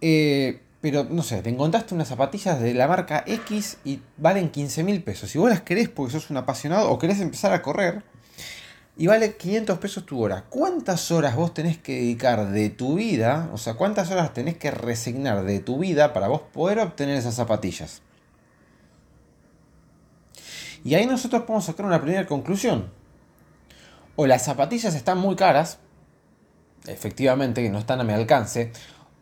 Eh, 0.00 0.59
pero 0.80 1.04
no 1.04 1.22
sé, 1.22 1.42
te 1.42 1.50
encontraste 1.50 1.94
unas 1.94 2.08
zapatillas 2.08 2.60
de 2.60 2.72
la 2.72 2.88
marca 2.88 3.22
X 3.26 3.78
y 3.84 4.00
valen 4.16 4.50
15 4.50 4.82
mil 4.82 5.02
pesos. 5.02 5.30
Si 5.30 5.38
vos 5.38 5.50
las 5.50 5.60
querés 5.60 5.88
porque 5.88 6.12
sos 6.12 6.30
un 6.30 6.38
apasionado 6.38 6.90
o 6.90 6.99
querés 6.99 7.20
empezar 7.20 7.52
a 7.52 7.60
correr 7.60 8.02
y 8.96 9.06
vale 9.06 9.37
500 9.37 9.78
pesos 9.78 10.06
tu 10.06 10.22
hora, 10.22 10.44
¿cuántas 10.49 11.10
horas 11.10 11.37
vos 11.37 11.52
tenés 11.52 11.76
que 11.76 11.96
dedicar 11.96 12.50
de 12.50 12.70
tu 12.70 12.94
vida? 12.94 13.50
O 13.52 13.58
sea, 13.58 13.75
¿cuántas 13.75 14.10
horas 14.10 14.32
tenés 14.32 14.56
que 14.56 14.70
resignar 14.70 15.44
de 15.44 15.60
tu 15.60 15.78
vida 15.78 16.14
para 16.14 16.28
vos 16.28 16.42
poder 16.52 16.78
obtener 16.78 17.16
esas 17.16 17.34
zapatillas? 17.34 18.00
Y 20.82 20.94
ahí 20.94 21.06
nosotros 21.06 21.42
podemos 21.42 21.66
sacar 21.66 21.84
una 21.84 22.00
primera 22.00 22.26
conclusión. 22.26 22.90
O 24.16 24.26
las 24.26 24.44
zapatillas 24.44 24.94
están 24.94 25.18
muy 25.18 25.37
caras, 25.37 25.78
efectivamente, 26.87 27.62
que 27.62 27.68
no 27.68 27.78
están 27.78 28.00
a 28.00 28.04
mi 28.04 28.14
alcance, 28.14 28.72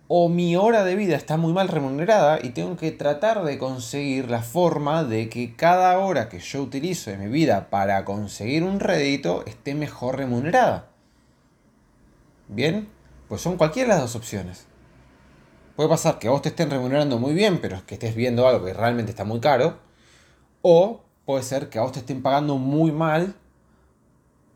o 0.08 0.30
mi 0.30 0.56
hora 0.56 0.84
de 0.84 0.96
vida 0.96 1.16
está 1.16 1.36
muy 1.36 1.52
mal 1.52 1.68
remunerada 1.68 2.38
y 2.42 2.50
tengo 2.50 2.76
que 2.76 2.90
tratar 2.90 3.44
de 3.44 3.58
conseguir 3.58 4.30
la 4.30 4.40
forma 4.40 5.04
de 5.04 5.28
que 5.28 5.54
cada 5.54 5.98
hora 5.98 6.30
que 6.30 6.40
yo 6.40 6.62
utilizo 6.62 7.10
de 7.10 7.18
mi 7.18 7.28
vida 7.28 7.68
para 7.68 8.06
conseguir 8.06 8.64
un 8.64 8.80
rédito 8.80 9.44
esté 9.46 9.74
mejor 9.74 10.16
remunerada. 10.16 10.88
Bien, 12.48 12.88
pues 13.28 13.42
son 13.42 13.58
cualquiera 13.58 13.90
las 13.90 14.00
dos 14.00 14.16
opciones. 14.16 14.66
Puede 15.76 15.90
pasar 15.90 16.18
que 16.18 16.30
vos 16.30 16.40
te 16.40 16.48
estén 16.48 16.70
remunerando 16.70 17.18
muy 17.18 17.34
bien, 17.34 17.60
pero 17.60 17.84
que 17.86 17.94
estés 17.94 18.16
viendo 18.16 18.48
algo 18.48 18.64
que 18.64 18.72
realmente 18.72 19.10
está 19.10 19.24
muy 19.24 19.40
caro. 19.40 19.76
O 20.62 21.02
puede 21.26 21.42
ser 21.42 21.68
que 21.68 21.78
a 21.78 21.82
vos 21.82 21.92
te 21.92 21.98
estén 21.98 22.22
pagando 22.22 22.56
muy 22.56 22.90
mal 22.90 23.34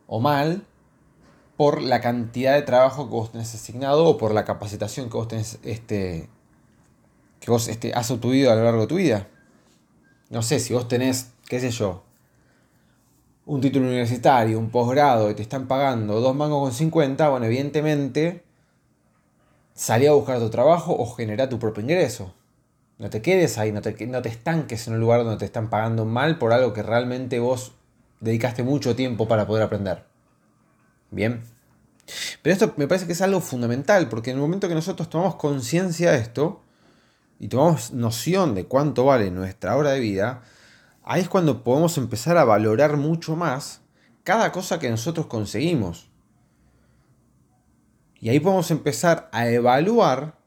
o 0.06 0.18
mal 0.18 0.64
por 1.56 1.82
la 1.82 2.00
cantidad 2.00 2.54
de 2.54 2.62
trabajo 2.62 3.08
que 3.08 3.14
vos 3.14 3.32
tenés 3.32 3.54
asignado 3.54 4.06
o 4.06 4.18
por 4.18 4.32
la 4.32 4.44
capacitación 4.44 5.10
que 5.10 5.16
vos 5.16 5.28
tenés, 5.28 5.58
este, 5.62 6.28
que 7.40 7.50
vos 7.50 7.68
este, 7.68 7.92
has 7.94 8.10
obtenido 8.10 8.50
a 8.50 8.54
lo 8.54 8.64
largo 8.64 8.82
de 8.82 8.86
tu 8.86 8.96
vida. 8.96 9.28
No 10.30 10.42
sé, 10.42 10.60
si 10.60 10.72
vos 10.72 10.88
tenés, 10.88 11.32
qué 11.48 11.60
sé 11.60 11.70
yo, 11.70 12.04
un 13.44 13.60
título 13.60 13.86
universitario, 13.86 14.58
un 14.58 14.70
posgrado 14.70 15.30
y 15.30 15.34
te 15.34 15.42
están 15.42 15.66
pagando 15.66 16.20
dos 16.20 16.34
mangos 16.34 16.62
con 16.62 16.72
50, 16.72 17.28
bueno, 17.28 17.46
evidentemente 17.46 18.44
salí 19.74 20.06
a 20.06 20.12
buscar 20.12 20.38
tu 20.38 20.48
trabajo 20.50 20.94
o 20.96 21.06
genera 21.14 21.48
tu 21.48 21.58
propio 21.58 21.82
ingreso. 21.82 22.34
No 22.98 23.10
te 23.10 23.20
quedes 23.20 23.58
ahí, 23.58 23.72
no 23.72 23.82
te, 23.82 24.06
no 24.06 24.22
te 24.22 24.28
estanques 24.28 24.86
en 24.86 24.94
un 24.94 25.00
lugar 25.00 25.24
donde 25.24 25.38
te 25.38 25.44
están 25.44 25.70
pagando 25.70 26.04
mal 26.04 26.38
por 26.38 26.52
algo 26.52 26.72
que 26.72 26.82
realmente 26.82 27.40
vos 27.40 27.72
dedicaste 28.20 28.62
mucho 28.62 28.94
tiempo 28.94 29.26
para 29.26 29.46
poder 29.46 29.64
aprender. 29.64 30.11
Bien. 31.12 31.42
Pero 32.42 32.52
esto 32.52 32.74
me 32.76 32.88
parece 32.88 33.06
que 33.06 33.12
es 33.12 33.22
algo 33.22 33.40
fundamental, 33.40 34.08
porque 34.08 34.30
en 34.30 34.36
el 34.36 34.42
momento 34.42 34.66
que 34.66 34.74
nosotros 34.74 35.08
tomamos 35.08 35.36
conciencia 35.36 36.10
de 36.10 36.18
esto 36.18 36.62
y 37.38 37.48
tomamos 37.48 37.92
noción 37.92 38.54
de 38.54 38.64
cuánto 38.64 39.04
vale 39.04 39.30
nuestra 39.30 39.76
hora 39.76 39.90
de 39.90 40.00
vida, 40.00 40.42
ahí 41.04 41.20
es 41.20 41.28
cuando 41.28 41.62
podemos 41.62 41.96
empezar 41.98 42.36
a 42.38 42.44
valorar 42.44 42.96
mucho 42.96 43.36
más 43.36 43.82
cada 44.24 44.50
cosa 44.52 44.78
que 44.78 44.90
nosotros 44.90 45.26
conseguimos. 45.26 46.08
Y 48.18 48.30
ahí 48.30 48.40
podemos 48.40 48.70
empezar 48.70 49.28
a 49.32 49.48
evaluar 49.48 50.38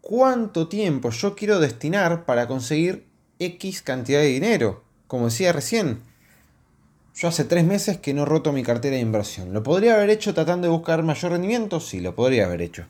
cuánto 0.00 0.68
tiempo 0.68 1.10
yo 1.10 1.36
quiero 1.36 1.60
destinar 1.60 2.24
para 2.24 2.48
conseguir 2.48 3.08
X 3.38 3.82
cantidad 3.82 4.20
de 4.20 4.28
dinero. 4.28 4.84
Como 5.06 5.26
decía 5.26 5.52
recién, 5.52 6.02
yo 7.18 7.26
hace 7.26 7.42
tres 7.42 7.64
meses 7.64 7.98
que 7.98 8.14
no 8.14 8.24
roto 8.24 8.52
mi 8.52 8.62
cartera 8.62 8.94
de 8.94 9.02
inversión. 9.02 9.52
¿Lo 9.52 9.64
podría 9.64 9.96
haber 9.96 10.08
hecho 10.08 10.34
tratando 10.34 10.68
de 10.68 10.72
buscar 10.72 11.02
mayor 11.02 11.32
rendimiento? 11.32 11.80
Sí, 11.80 11.98
lo 11.98 12.14
podría 12.14 12.46
haber 12.46 12.62
hecho. 12.62 12.86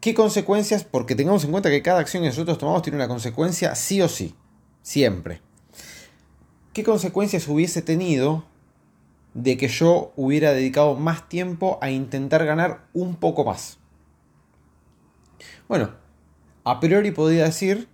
¿Qué 0.00 0.14
consecuencias? 0.14 0.84
Porque 0.84 1.14
tengamos 1.14 1.44
en 1.44 1.50
cuenta 1.50 1.68
que 1.68 1.82
cada 1.82 2.00
acción 2.00 2.22
que 2.22 2.30
nosotros 2.30 2.56
tomamos 2.56 2.80
tiene 2.80 2.96
una 2.96 3.08
consecuencia 3.08 3.74
sí 3.74 4.00
o 4.00 4.08
sí. 4.08 4.34
Siempre. 4.80 5.42
¿Qué 6.72 6.82
consecuencias 6.82 7.46
hubiese 7.46 7.82
tenido 7.82 8.44
de 9.34 9.58
que 9.58 9.68
yo 9.68 10.12
hubiera 10.16 10.52
dedicado 10.52 10.94
más 10.94 11.28
tiempo 11.28 11.78
a 11.82 11.90
intentar 11.90 12.46
ganar 12.46 12.86
un 12.94 13.16
poco 13.16 13.44
más? 13.44 13.76
Bueno, 15.68 15.90
a 16.64 16.80
priori 16.80 17.10
podría 17.10 17.44
decir 17.44 17.86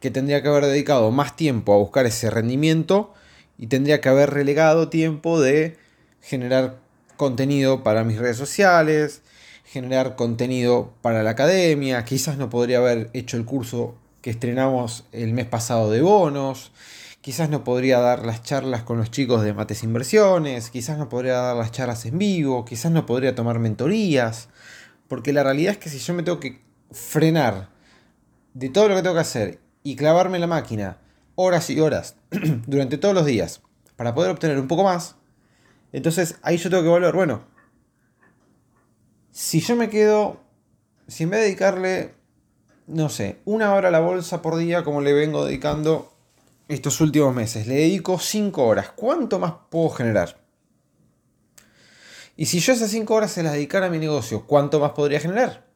que 0.00 0.10
tendría 0.10 0.42
que 0.42 0.48
haber 0.48 0.66
dedicado 0.66 1.10
más 1.12 1.34
tiempo 1.34 1.72
a 1.72 1.78
buscar 1.78 2.04
ese 2.04 2.28
rendimiento 2.28 3.14
y 3.62 3.68
tendría 3.68 4.00
que 4.00 4.08
haber 4.08 4.30
relegado 4.30 4.88
tiempo 4.88 5.40
de 5.40 5.76
generar 6.20 6.80
contenido 7.16 7.84
para 7.84 8.02
mis 8.02 8.18
redes 8.18 8.36
sociales, 8.36 9.22
generar 9.64 10.16
contenido 10.16 10.92
para 11.00 11.22
la 11.22 11.30
academia, 11.30 12.04
quizás 12.04 12.38
no 12.38 12.50
podría 12.50 12.78
haber 12.78 13.08
hecho 13.12 13.36
el 13.36 13.44
curso 13.44 13.94
que 14.20 14.30
estrenamos 14.30 15.04
el 15.12 15.32
mes 15.32 15.46
pasado 15.46 15.92
de 15.92 16.02
bonos, 16.02 16.72
quizás 17.20 17.50
no 17.50 17.62
podría 17.62 18.00
dar 18.00 18.26
las 18.26 18.42
charlas 18.42 18.82
con 18.82 18.98
los 18.98 19.12
chicos 19.12 19.44
de 19.44 19.54
Mates 19.54 19.84
Inversiones, 19.84 20.70
quizás 20.70 20.98
no 20.98 21.08
podría 21.08 21.34
dar 21.34 21.54
las 21.54 21.70
charlas 21.70 22.04
en 22.04 22.18
vivo, 22.18 22.64
quizás 22.64 22.90
no 22.90 23.06
podría 23.06 23.36
tomar 23.36 23.60
mentorías, 23.60 24.48
porque 25.06 25.32
la 25.32 25.44
realidad 25.44 25.74
es 25.74 25.78
que 25.78 25.88
si 25.88 26.00
yo 26.00 26.14
me 26.14 26.24
tengo 26.24 26.40
que 26.40 26.60
frenar 26.90 27.68
de 28.54 28.70
todo 28.70 28.88
lo 28.88 28.96
que 28.96 29.02
tengo 29.02 29.14
que 29.14 29.20
hacer 29.20 29.60
y 29.84 29.94
clavarme 29.94 30.38
en 30.38 30.40
la 30.40 30.46
máquina 30.48 30.96
horas 31.34 31.70
y 31.70 31.80
horas 31.80 32.16
durante 32.66 32.98
todos 32.98 33.14
los 33.14 33.26
días 33.26 33.62
para 33.96 34.14
poder 34.14 34.30
obtener 34.30 34.58
un 34.58 34.68
poco 34.68 34.84
más, 34.84 35.16
entonces 35.92 36.36
ahí 36.42 36.56
yo 36.56 36.70
tengo 36.70 36.82
que 36.82 36.88
volver, 36.88 37.14
bueno, 37.14 37.44
si 39.30 39.60
yo 39.60 39.76
me 39.76 39.88
quedo, 39.88 40.40
si 41.06 41.24
en 41.24 41.30
vez 41.30 41.40
de 41.40 41.46
dedicarle, 41.46 42.14
no 42.86 43.08
sé, 43.08 43.40
una 43.44 43.74
hora 43.74 43.88
a 43.88 43.90
la 43.92 44.00
bolsa 44.00 44.42
por 44.42 44.56
día 44.56 44.84
como 44.84 45.00
le 45.00 45.12
vengo 45.12 45.44
dedicando 45.44 46.12
estos 46.68 47.00
últimos 47.00 47.34
meses, 47.34 47.66
le 47.66 47.74
dedico 47.74 48.18
5 48.18 48.64
horas, 48.64 48.90
¿cuánto 48.90 49.38
más 49.38 49.54
puedo 49.70 49.90
generar? 49.90 50.40
Y 52.36 52.46
si 52.46 52.60
yo 52.60 52.72
esas 52.72 52.90
5 52.90 53.14
horas 53.14 53.30
se 53.30 53.42
las 53.42 53.52
dedicara 53.52 53.86
a 53.86 53.90
mi 53.90 53.98
negocio, 53.98 54.46
¿cuánto 54.46 54.80
más 54.80 54.92
podría 54.92 55.20
generar? 55.20 55.66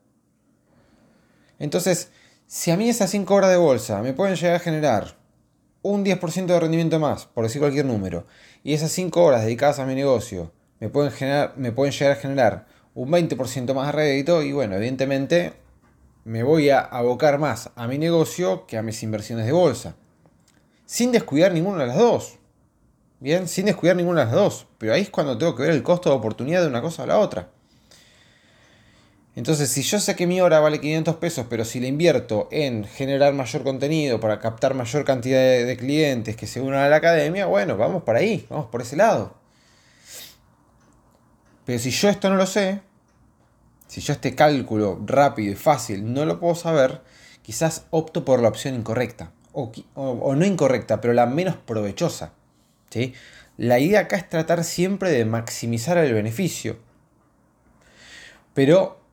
Entonces, 1.58 2.10
si 2.46 2.70
a 2.70 2.76
mí 2.76 2.88
esas 2.88 3.10
5 3.10 3.34
horas 3.34 3.50
de 3.50 3.56
bolsa 3.56 4.02
me 4.02 4.12
pueden 4.12 4.36
llegar 4.36 4.56
a 4.56 4.60
generar 4.60 5.16
un 5.90 6.04
10% 6.04 6.46
de 6.46 6.60
rendimiento 6.60 6.98
más, 6.98 7.26
por 7.26 7.44
decir 7.44 7.60
cualquier 7.60 7.84
número, 7.84 8.26
y 8.62 8.74
esas 8.74 8.92
5 8.92 9.22
horas 9.22 9.42
dedicadas 9.42 9.78
a 9.78 9.86
mi 9.86 9.94
negocio 9.94 10.52
me 10.80 10.88
pueden, 10.88 11.12
generar, 11.12 11.54
me 11.56 11.72
pueden 11.72 11.92
llegar 11.92 12.12
a 12.12 12.20
generar 12.20 12.66
un 12.94 13.10
20% 13.10 13.74
más 13.74 13.86
de 13.86 13.92
rédito, 13.92 14.42
y 14.42 14.52
bueno, 14.52 14.76
evidentemente 14.76 15.52
me 16.24 16.42
voy 16.42 16.70
a 16.70 16.80
abocar 16.80 17.38
más 17.38 17.70
a 17.76 17.86
mi 17.86 17.98
negocio 17.98 18.66
que 18.66 18.76
a 18.76 18.82
mis 18.82 19.02
inversiones 19.02 19.46
de 19.46 19.52
bolsa. 19.52 19.94
Sin 20.84 21.12
descuidar 21.12 21.52
ninguna 21.52 21.82
de 21.82 21.86
las 21.86 21.98
dos. 21.98 22.38
Bien, 23.20 23.46
sin 23.46 23.66
descuidar 23.66 23.96
ninguna 23.96 24.20
de 24.20 24.26
las 24.26 24.34
dos. 24.34 24.66
Pero 24.78 24.92
ahí 24.92 25.02
es 25.02 25.10
cuando 25.10 25.38
tengo 25.38 25.54
que 25.54 25.62
ver 25.62 25.72
el 25.72 25.82
costo 25.82 26.10
de 26.10 26.16
oportunidad 26.16 26.62
de 26.62 26.68
una 26.68 26.82
cosa 26.82 27.04
a 27.04 27.06
la 27.06 27.18
otra. 27.18 27.50
Entonces, 29.36 29.68
si 29.68 29.82
yo 29.82 30.00
sé 30.00 30.16
que 30.16 30.26
mi 30.26 30.40
hora 30.40 30.60
vale 30.60 30.80
500 30.80 31.16
pesos, 31.16 31.46
pero 31.50 31.66
si 31.66 31.78
le 31.78 31.88
invierto 31.88 32.48
en 32.50 32.84
generar 32.84 33.34
mayor 33.34 33.62
contenido 33.64 34.18
para 34.18 34.40
captar 34.40 34.72
mayor 34.72 35.04
cantidad 35.04 35.38
de, 35.38 35.76
clientes 35.76 36.36
que 36.36 36.46
se 36.46 36.62
unan 36.62 36.80
a 36.80 36.88
la 36.88 36.96
academia, 36.96 37.44
bueno, 37.44 37.76
vamos 37.76 38.02
para 38.02 38.20
ahí, 38.20 38.46
vamos 38.48 38.66
por 38.66 38.80
ese 38.80 38.96
lado. 38.96 39.34
Pero 41.66 41.78
si 41.78 41.90
yo 41.90 42.08
esto 42.08 42.30
no 42.30 42.36
lo 42.36 42.46
sé, 42.46 42.80
si 43.88 44.00
yo 44.00 44.14
este 44.14 44.34
cálculo 44.34 45.02
rápido 45.04 45.52
y 45.52 45.56
fácil 45.56 46.14
no 46.14 46.24
lo 46.24 46.40
puedo 46.40 46.54
saber, 46.54 47.02
quizás 47.42 47.84
opto 47.90 48.24
por 48.24 48.40
la 48.40 48.48
opción 48.48 48.74
incorrecta. 48.74 49.32
O, 49.52 49.70
o 49.94 50.34
no 50.34 50.46
incorrecta, 50.46 51.02
pero 51.02 51.12
la 51.12 51.26
menos 51.26 51.56
provechosa. 51.56 52.32
¿sí? 52.88 53.12
La 53.58 53.78
idea 53.80 54.00
acá 54.00 54.16
es 54.16 54.28
tratar 54.30 54.64
siempre 54.64 55.10
de 55.10 55.26
maximizar 55.26 55.98
el 55.98 56.14
beneficio. 56.14 56.78
Pero 58.54 59.05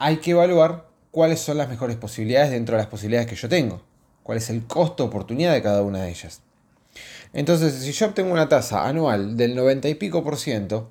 hay 0.00 0.16
que 0.16 0.30
evaluar 0.30 0.88
cuáles 1.10 1.40
son 1.40 1.58
las 1.58 1.68
mejores 1.68 1.96
posibilidades 1.96 2.50
dentro 2.50 2.74
de 2.74 2.82
las 2.82 2.90
posibilidades 2.90 3.28
que 3.28 3.36
yo 3.36 3.50
tengo. 3.50 3.82
Cuál 4.22 4.38
es 4.38 4.48
el 4.48 4.66
costo 4.66 5.04
oportunidad 5.04 5.52
de 5.52 5.60
cada 5.60 5.82
una 5.82 6.02
de 6.02 6.08
ellas. 6.08 6.40
Entonces, 7.34 7.74
si 7.74 7.92
yo 7.92 8.06
obtengo 8.06 8.32
una 8.32 8.48
tasa 8.48 8.88
anual 8.88 9.36
del 9.36 9.54
90 9.54 9.90
y 9.90 9.94
pico 9.96 10.24
por 10.24 10.38
ciento, 10.38 10.90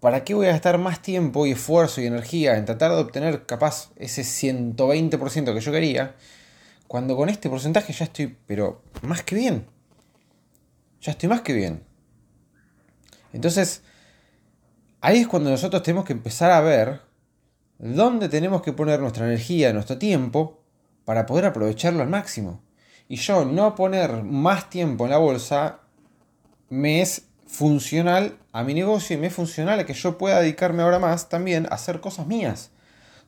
¿para 0.00 0.24
qué 0.24 0.32
voy 0.32 0.46
a 0.46 0.52
gastar 0.52 0.78
más 0.78 1.02
tiempo 1.02 1.46
y 1.46 1.52
esfuerzo 1.52 2.00
y 2.00 2.06
energía 2.06 2.56
en 2.56 2.64
tratar 2.64 2.90
de 2.90 3.02
obtener 3.02 3.44
capaz 3.44 3.90
ese 3.96 4.22
120% 4.22 5.52
que 5.52 5.60
yo 5.60 5.70
quería? 5.70 6.14
Cuando 6.88 7.16
con 7.16 7.28
este 7.28 7.50
porcentaje 7.50 7.92
ya 7.92 8.06
estoy, 8.06 8.34
pero 8.46 8.80
más 9.02 9.22
que 9.22 9.36
bien. 9.36 9.66
Ya 11.02 11.12
estoy 11.12 11.28
más 11.28 11.42
que 11.42 11.52
bien. 11.52 11.82
Entonces, 13.34 13.82
ahí 15.02 15.18
es 15.18 15.28
cuando 15.28 15.50
nosotros 15.50 15.82
tenemos 15.82 16.06
que 16.06 16.14
empezar 16.14 16.50
a 16.50 16.62
ver 16.62 17.13
dónde 17.78 18.28
tenemos 18.28 18.62
que 18.62 18.72
poner 18.72 19.00
nuestra 19.00 19.26
energía, 19.26 19.72
nuestro 19.72 19.98
tiempo, 19.98 20.60
para 21.04 21.26
poder 21.26 21.46
aprovecharlo 21.46 22.02
al 22.02 22.08
máximo. 22.08 22.62
Y 23.08 23.16
yo 23.16 23.44
no 23.44 23.74
poner 23.74 24.22
más 24.22 24.70
tiempo 24.70 25.04
en 25.04 25.10
la 25.10 25.18
bolsa 25.18 25.80
me 26.70 27.02
es 27.02 27.26
funcional 27.46 28.38
a 28.52 28.64
mi 28.64 28.74
negocio 28.74 29.16
y 29.16 29.20
me 29.20 29.28
es 29.28 29.34
funcional 29.34 29.78
a 29.78 29.86
que 29.86 29.94
yo 29.94 30.18
pueda 30.18 30.40
dedicarme 30.40 30.82
ahora 30.82 30.98
más 30.98 31.28
también 31.28 31.66
a 31.66 31.74
hacer 31.74 32.00
cosas 32.00 32.26
mías. 32.26 32.70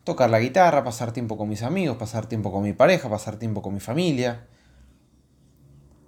Tocar 0.04 0.30
la 0.30 0.40
guitarra, 0.40 0.84
pasar 0.84 1.12
tiempo 1.12 1.36
con 1.36 1.48
mis 1.48 1.62
amigos, 1.62 1.96
pasar 1.96 2.26
tiempo 2.26 2.50
con 2.50 2.62
mi 2.62 2.72
pareja, 2.72 3.10
pasar 3.10 3.36
tiempo 3.36 3.60
con 3.60 3.74
mi 3.74 3.80
familia. 3.80 4.46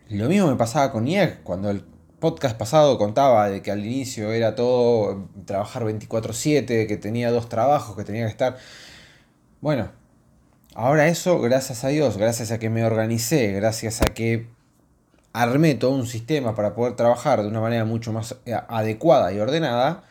Lo 0.08 0.28
mismo 0.28 0.48
me 0.48 0.56
pasaba 0.56 0.90
con 0.90 1.06
IEG 1.06 1.42
cuando 1.42 1.68
el 1.70 1.84
podcast 2.20 2.56
pasado 2.56 2.98
contaba 2.98 3.48
de 3.48 3.62
que 3.62 3.70
al 3.70 3.84
inicio 3.84 4.32
era 4.32 4.54
todo 4.54 5.28
trabajar 5.44 5.84
24/7, 5.84 6.86
que 6.86 6.96
tenía 6.96 7.30
dos 7.30 7.48
trabajos, 7.48 7.96
que 7.96 8.04
tenía 8.04 8.24
que 8.24 8.30
estar... 8.30 8.56
Bueno, 9.60 9.90
ahora 10.74 11.08
eso, 11.08 11.40
gracias 11.40 11.84
a 11.84 11.88
Dios, 11.88 12.16
gracias 12.16 12.50
a 12.50 12.58
que 12.58 12.70
me 12.70 12.84
organicé, 12.84 13.52
gracias 13.52 14.00
a 14.02 14.06
que 14.14 14.48
armé 15.32 15.74
todo 15.74 15.92
un 15.92 16.06
sistema 16.06 16.54
para 16.54 16.74
poder 16.74 16.96
trabajar 16.96 17.42
de 17.42 17.48
una 17.48 17.60
manera 17.60 17.84
mucho 17.84 18.12
más 18.12 18.36
eh, 18.46 18.54
adecuada 18.68 19.32
y 19.32 19.38
ordenada, 19.38 20.04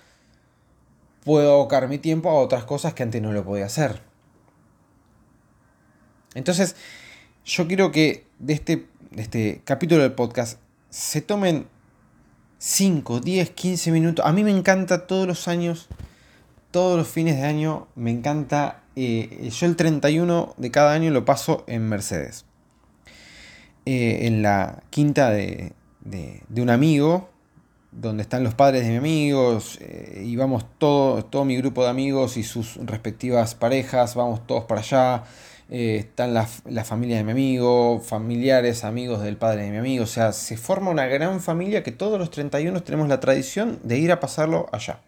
puedo 1.23 1.53
abocar 1.53 1.87
mi 1.89 1.97
tiempo 1.97 2.29
a 2.29 2.35
otras 2.35 2.63
cosas 2.63 2.93
que 2.93 3.03
antes 3.03 3.21
no 3.21 3.33
lo 3.33 3.43
podía 3.43 3.65
hacer. 3.65 4.01
Entonces, 6.35 6.75
yo 7.45 7.67
quiero 7.67 7.91
que 7.91 8.25
de 8.39 8.53
este, 8.53 8.87
de 9.11 9.21
este 9.21 9.61
capítulo 9.65 10.03
del 10.03 10.13
podcast 10.13 10.59
se 10.89 11.21
tomen 11.21 11.67
5, 12.59 13.19
10, 13.19 13.49
15 13.51 13.91
minutos. 13.91 14.25
A 14.25 14.33
mí 14.33 14.43
me 14.43 14.51
encanta 14.51 15.05
todos 15.05 15.27
los 15.27 15.47
años, 15.47 15.87
todos 16.71 16.97
los 16.97 17.07
fines 17.07 17.37
de 17.37 17.43
año, 17.43 17.87
me 17.95 18.11
encanta. 18.11 18.83
Eh, 18.95 19.49
yo 19.51 19.67
el 19.67 19.75
31 19.75 20.55
de 20.57 20.71
cada 20.71 20.93
año 20.93 21.11
lo 21.11 21.23
paso 21.23 21.63
en 21.67 21.87
Mercedes. 21.87 22.45
Eh, 23.85 24.27
en 24.27 24.41
la 24.41 24.83
quinta 24.89 25.29
de, 25.29 25.73
un 26.57 26.69
amigo, 26.69 27.29
donde 27.91 28.23
están 28.23 28.43
los 28.43 28.53
padres 28.53 28.83
de 28.83 28.89
mis 28.89 28.99
amigos, 28.99 29.77
eh, 29.81 30.23
y 30.25 30.35
vamos 30.35 30.65
todo, 30.77 31.23
todo 31.23 31.45
mi 31.45 31.55
grupo 31.55 31.83
de 31.83 31.89
amigos 31.89 32.35
y 32.37 32.43
sus 32.43 32.75
respectivas 32.77 33.55
parejas, 33.55 34.15
vamos 34.15 34.45
todos 34.45 34.65
para 34.65 34.81
allá. 34.81 35.23
Eh, 35.69 35.97
están 35.97 36.33
la, 36.33 36.45
familia 36.85 37.17
de 37.17 37.25
mi 37.25 37.31
amigo, 37.31 37.99
familiares, 37.99 38.85
amigos 38.85 39.21
del 39.21 39.35
padre 39.35 39.63
de 39.63 39.71
mi 39.71 39.77
amigo, 39.77 40.05
o 40.05 40.07
sea, 40.07 40.31
se 40.31 40.55
forma 40.55 40.91
una 40.91 41.07
gran 41.07 41.41
familia 41.41 41.83
que 41.83 41.91
todos 41.91 42.17
los 42.17 42.31
31 42.31 42.83
tenemos 42.83 43.09
la 43.09 43.19
tradición 43.19 43.79
de 43.83 43.97
ir 43.97 44.13
a 44.13 44.21
pasarlo 44.21 44.67
allá. 44.71 45.01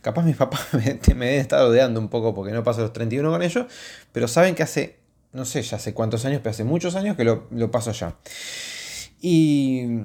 Capaz 0.00 0.24
mis 0.24 0.36
papás 0.36 0.66
me, 0.72 0.98
me 1.14 1.26
deben 1.26 1.40
estar 1.40 1.60
rodeando 1.60 2.00
un 2.00 2.08
poco 2.08 2.34
porque 2.34 2.52
no 2.52 2.64
paso 2.64 2.80
los 2.80 2.94
31 2.94 3.30
con 3.30 3.42
ellos, 3.42 3.66
pero 4.12 4.28
saben 4.28 4.54
que 4.54 4.62
hace, 4.62 4.96
no 5.32 5.44
sé, 5.44 5.60
ya 5.60 5.76
hace 5.76 5.92
cuántos 5.92 6.24
años, 6.24 6.40
pero 6.42 6.52
hace 6.52 6.64
muchos 6.64 6.94
años 6.94 7.14
que 7.14 7.24
lo, 7.24 7.46
lo 7.50 7.70
paso 7.70 7.90
allá. 7.90 8.14
Y 9.20 10.04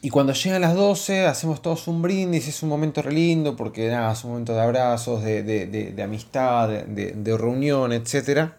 y 0.00 0.10
cuando 0.10 0.32
llegan 0.32 0.60
las 0.60 0.76
12 0.76 1.26
hacemos 1.26 1.60
todos 1.60 1.88
un 1.88 2.02
brindis, 2.02 2.46
es 2.46 2.62
un 2.62 2.68
momento 2.68 3.02
re 3.02 3.12
lindo 3.12 3.56
porque 3.56 3.88
nada, 3.88 4.12
es 4.12 4.22
un 4.22 4.30
momento 4.30 4.54
de 4.54 4.60
abrazos, 4.60 5.24
de, 5.24 6.00
amistad, 6.02 6.68
de, 6.68 7.36
reunión, 7.36 7.92
etc. 7.92 8.52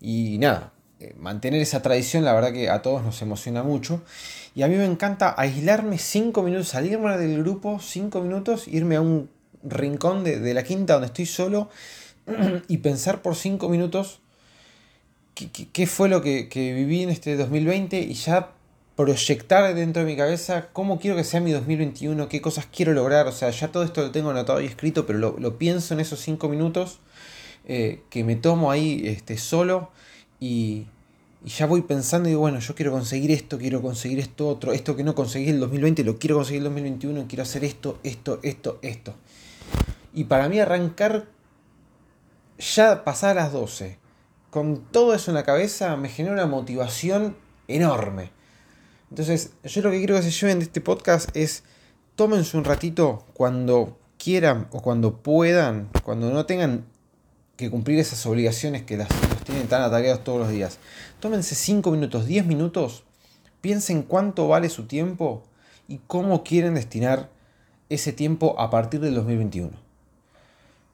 Y 0.00 0.38
nada, 0.38 0.72
eh, 0.98 1.14
mantener 1.18 1.60
esa 1.60 1.82
tradición 1.82 2.24
la 2.24 2.32
verdad 2.32 2.52
que 2.52 2.70
a 2.70 2.80
todos 2.80 3.02
nos 3.02 3.20
emociona 3.20 3.62
mucho. 3.62 4.02
Y 4.54 4.62
a 4.62 4.68
mí 4.68 4.76
me 4.76 4.86
encanta 4.86 5.34
aislarme 5.36 5.98
5 5.98 6.42
minutos, 6.42 6.68
salirme 6.68 7.18
del 7.18 7.42
grupo 7.42 7.80
5 7.80 8.22
minutos, 8.22 8.66
irme 8.66 8.96
a 8.96 9.02
un 9.02 9.28
rincón 9.62 10.24
de, 10.24 10.54
la 10.54 10.62
quinta 10.62 10.94
donde 10.94 11.08
estoy 11.08 11.26
solo 11.26 11.68
y 12.68 12.78
pensar 12.78 13.20
por 13.20 13.36
5 13.36 13.68
minutos 13.68 14.20
qué, 15.34 15.86
fue 15.86 16.08
lo 16.08 16.22
que, 16.22 16.48
que 16.48 16.72
viví 16.72 17.02
en 17.02 17.10
este 17.10 17.36
2020 17.36 18.00
y 18.00 18.14
ya 18.14 18.52
proyectar 18.98 19.76
dentro 19.76 20.02
de 20.02 20.10
mi 20.10 20.16
cabeza 20.16 20.70
cómo 20.72 20.98
quiero 20.98 21.16
que 21.16 21.22
sea 21.22 21.40
mi 21.40 21.52
2021, 21.52 22.28
qué 22.28 22.40
cosas 22.40 22.66
quiero 22.66 22.92
lograr. 22.92 23.28
O 23.28 23.32
sea, 23.32 23.50
ya 23.50 23.68
todo 23.68 23.84
esto 23.84 24.02
lo 24.02 24.10
tengo 24.10 24.30
anotado 24.30 24.60
y 24.60 24.66
escrito, 24.66 25.06
pero 25.06 25.38
lo, 25.38 25.56
pienso 25.56 25.94
en 25.94 26.00
esos 26.00 26.18
cinco 26.18 26.48
minutos 26.48 26.98
eh, 27.68 28.02
que 28.10 28.24
me 28.24 28.34
tomo 28.34 28.72
ahí 28.72 29.02
este, 29.06 29.38
solo 29.38 29.92
y, 30.40 30.86
ya 31.44 31.66
voy 31.66 31.82
pensando 31.82 32.28
y 32.28 32.32
digo, 32.32 32.40
bueno, 32.40 32.58
yo 32.58 32.74
quiero 32.74 32.90
conseguir 32.90 33.30
esto, 33.30 33.56
quiero 33.56 33.80
conseguir 33.80 34.18
esto 34.18 34.48
otro, 34.48 34.72
esto 34.72 34.96
que 34.96 35.04
no 35.04 35.14
conseguí 35.14 35.48
el 35.48 35.60
2020, 35.60 36.02
lo 36.02 36.18
quiero 36.18 36.34
conseguir 36.34 36.58
el 36.58 36.64
2021, 36.64 37.26
quiero 37.28 37.44
hacer 37.44 37.62
esto, 37.62 38.00
esto, 38.02 38.40
esto, 38.42 38.80
esto. 38.82 39.14
Y 40.12 40.24
para 40.24 40.48
mí 40.48 40.58
arrancar 40.58 41.26
ya 42.58 43.04
pasar 43.04 43.36
las 43.36 43.52
12, 43.52 43.96
con 44.50 44.82
todo 44.90 45.14
eso 45.14 45.30
en 45.30 45.36
la 45.36 45.44
cabeza, 45.44 45.96
me 45.96 46.08
genera 46.08 46.34
una 46.34 46.46
motivación 46.46 47.36
enorme. 47.68 48.36
Entonces, 49.10 49.52
yo 49.64 49.82
lo 49.82 49.90
que 49.90 49.98
quiero 49.98 50.16
que 50.16 50.22
se 50.22 50.30
lleven 50.30 50.58
de 50.58 50.64
este 50.64 50.80
podcast 50.80 51.34
es 51.36 51.64
tómense 52.14 52.56
un 52.56 52.64
ratito 52.64 53.24
cuando 53.32 53.98
quieran 54.18 54.68
o 54.72 54.82
cuando 54.82 55.22
puedan, 55.22 55.88
cuando 56.02 56.30
no 56.30 56.46
tengan 56.46 56.84
que 57.56 57.70
cumplir 57.70 57.98
esas 57.98 58.24
obligaciones 58.26 58.82
que 58.82 58.96
las, 58.96 59.08
los 59.30 59.42
tienen 59.44 59.66
tan 59.66 59.82
atareados 59.82 60.22
todos 60.24 60.40
los 60.40 60.50
días. 60.50 60.78
Tómense 61.20 61.54
5 61.54 61.90
minutos, 61.90 62.26
10 62.26 62.46
minutos 62.46 63.04
Piensen 63.60 64.02
cuánto 64.02 64.46
vale 64.46 64.68
su 64.68 64.86
tiempo 64.86 65.42
y 65.88 65.98
cómo 66.06 66.44
quieren 66.44 66.74
destinar 66.74 67.30
ese 67.88 68.12
tiempo 68.12 68.54
a 68.58 68.70
partir 68.70 69.00
del 69.00 69.14
2021. 69.14 69.87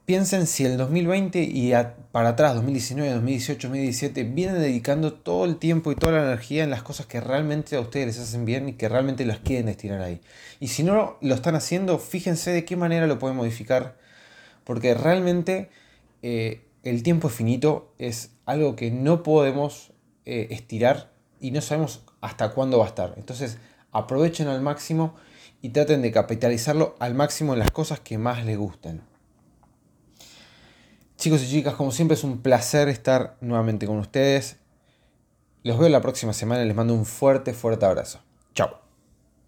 Piensen 0.06 0.46
si 0.46 0.66
el 0.66 0.76
2020 0.76 1.42
y 1.42 1.72
para 2.12 2.30
atrás, 2.30 2.54
2019, 2.56 3.10
2018, 3.10 3.68
2017, 3.68 4.24
vienen 4.24 4.60
dedicando 4.60 5.14
todo 5.14 5.46
el 5.46 5.56
tiempo 5.56 5.90
y 5.90 5.94
toda 5.94 6.12
la 6.12 6.24
energía 6.24 6.62
en 6.62 6.68
las 6.68 6.82
cosas 6.82 7.06
que 7.06 7.22
realmente 7.22 7.74
a 7.74 7.80
ustedes 7.80 8.08
les 8.08 8.18
hacen 8.18 8.44
bien 8.44 8.68
y 8.68 8.74
que 8.74 8.90
realmente 8.90 9.24
las 9.24 9.38
quieren 9.38 9.64
destinar 9.64 10.02
ahí. 10.02 10.20
Y 10.60 10.68
si 10.68 10.82
no 10.82 11.16
lo 11.22 11.34
están 11.34 11.54
haciendo, 11.54 11.98
fíjense 11.98 12.50
de 12.50 12.66
qué 12.66 12.76
manera 12.76 13.06
lo 13.06 13.18
pueden 13.18 13.38
modificar, 13.38 13.96
porque 14.64 14.92
realmente 14.92 15.70
eh, 16.20 16.66
el 16.82 17.02
tiempo 17.02 17.28
es 17.28 17.34
finito, 17.34 17.94
es 17.98 18.32
algo 18.44 18.76
que 18.76 18.90
no 18.90 19.22
podemos 19.22 19.94
eh, 20.26 20.48
estirar 20.50 21.12
y 21.40 21.50
no 21.50 21.62
sabemos 21.62 22.04
hasta 22.20 22.50
cuándo 22.50 22.76
va 22.76 22.84
a 22.84 22.88
estar. 22.88 23.14
Entonces 23.16 23.56
aprovechen 23.90 24.48
al 24.48 24.60
máximo 24.60 25.14
y 25.62 25.70
traten 25.70 26.02
de 26.02 26.12
capitalizarlo 26.12 26.94
al 26.98 27.14
máximo 27.14 27.54
en 27.54 27.60
las 27.60 27.70
cosas 27.70 28.00
que 28.00 28.18
más 28.18 28.44
les 28.44 28.58
gusten. 28.58 29.13
Chicos 31.24 31.42
y 31.42 31.48
chicas, 31.48 31.72
como 31.72 31.90
siempre 31.90 32.16
es 32.16 32.22
un 32.22 32.42
placer 32.42 32.90
estar 32.90 33.38
nuevamente 33.40 33.86
con 33.86 33.96
ustedes. 33.96 34.58
Los 35.62 35.78
veo 35.78 35.88
la 35.88 36.02
próxima 36.02 36.34
semana 36.34 36.62
y 36.62 36.66
les 36.66 36.76
mando 36.76 36.92
un 36.92 37.06
fuerte, 37.06 37.54
fuerte 37.54 37.86
abrazo. 37.86 38.20
Chao. 38.54 38.83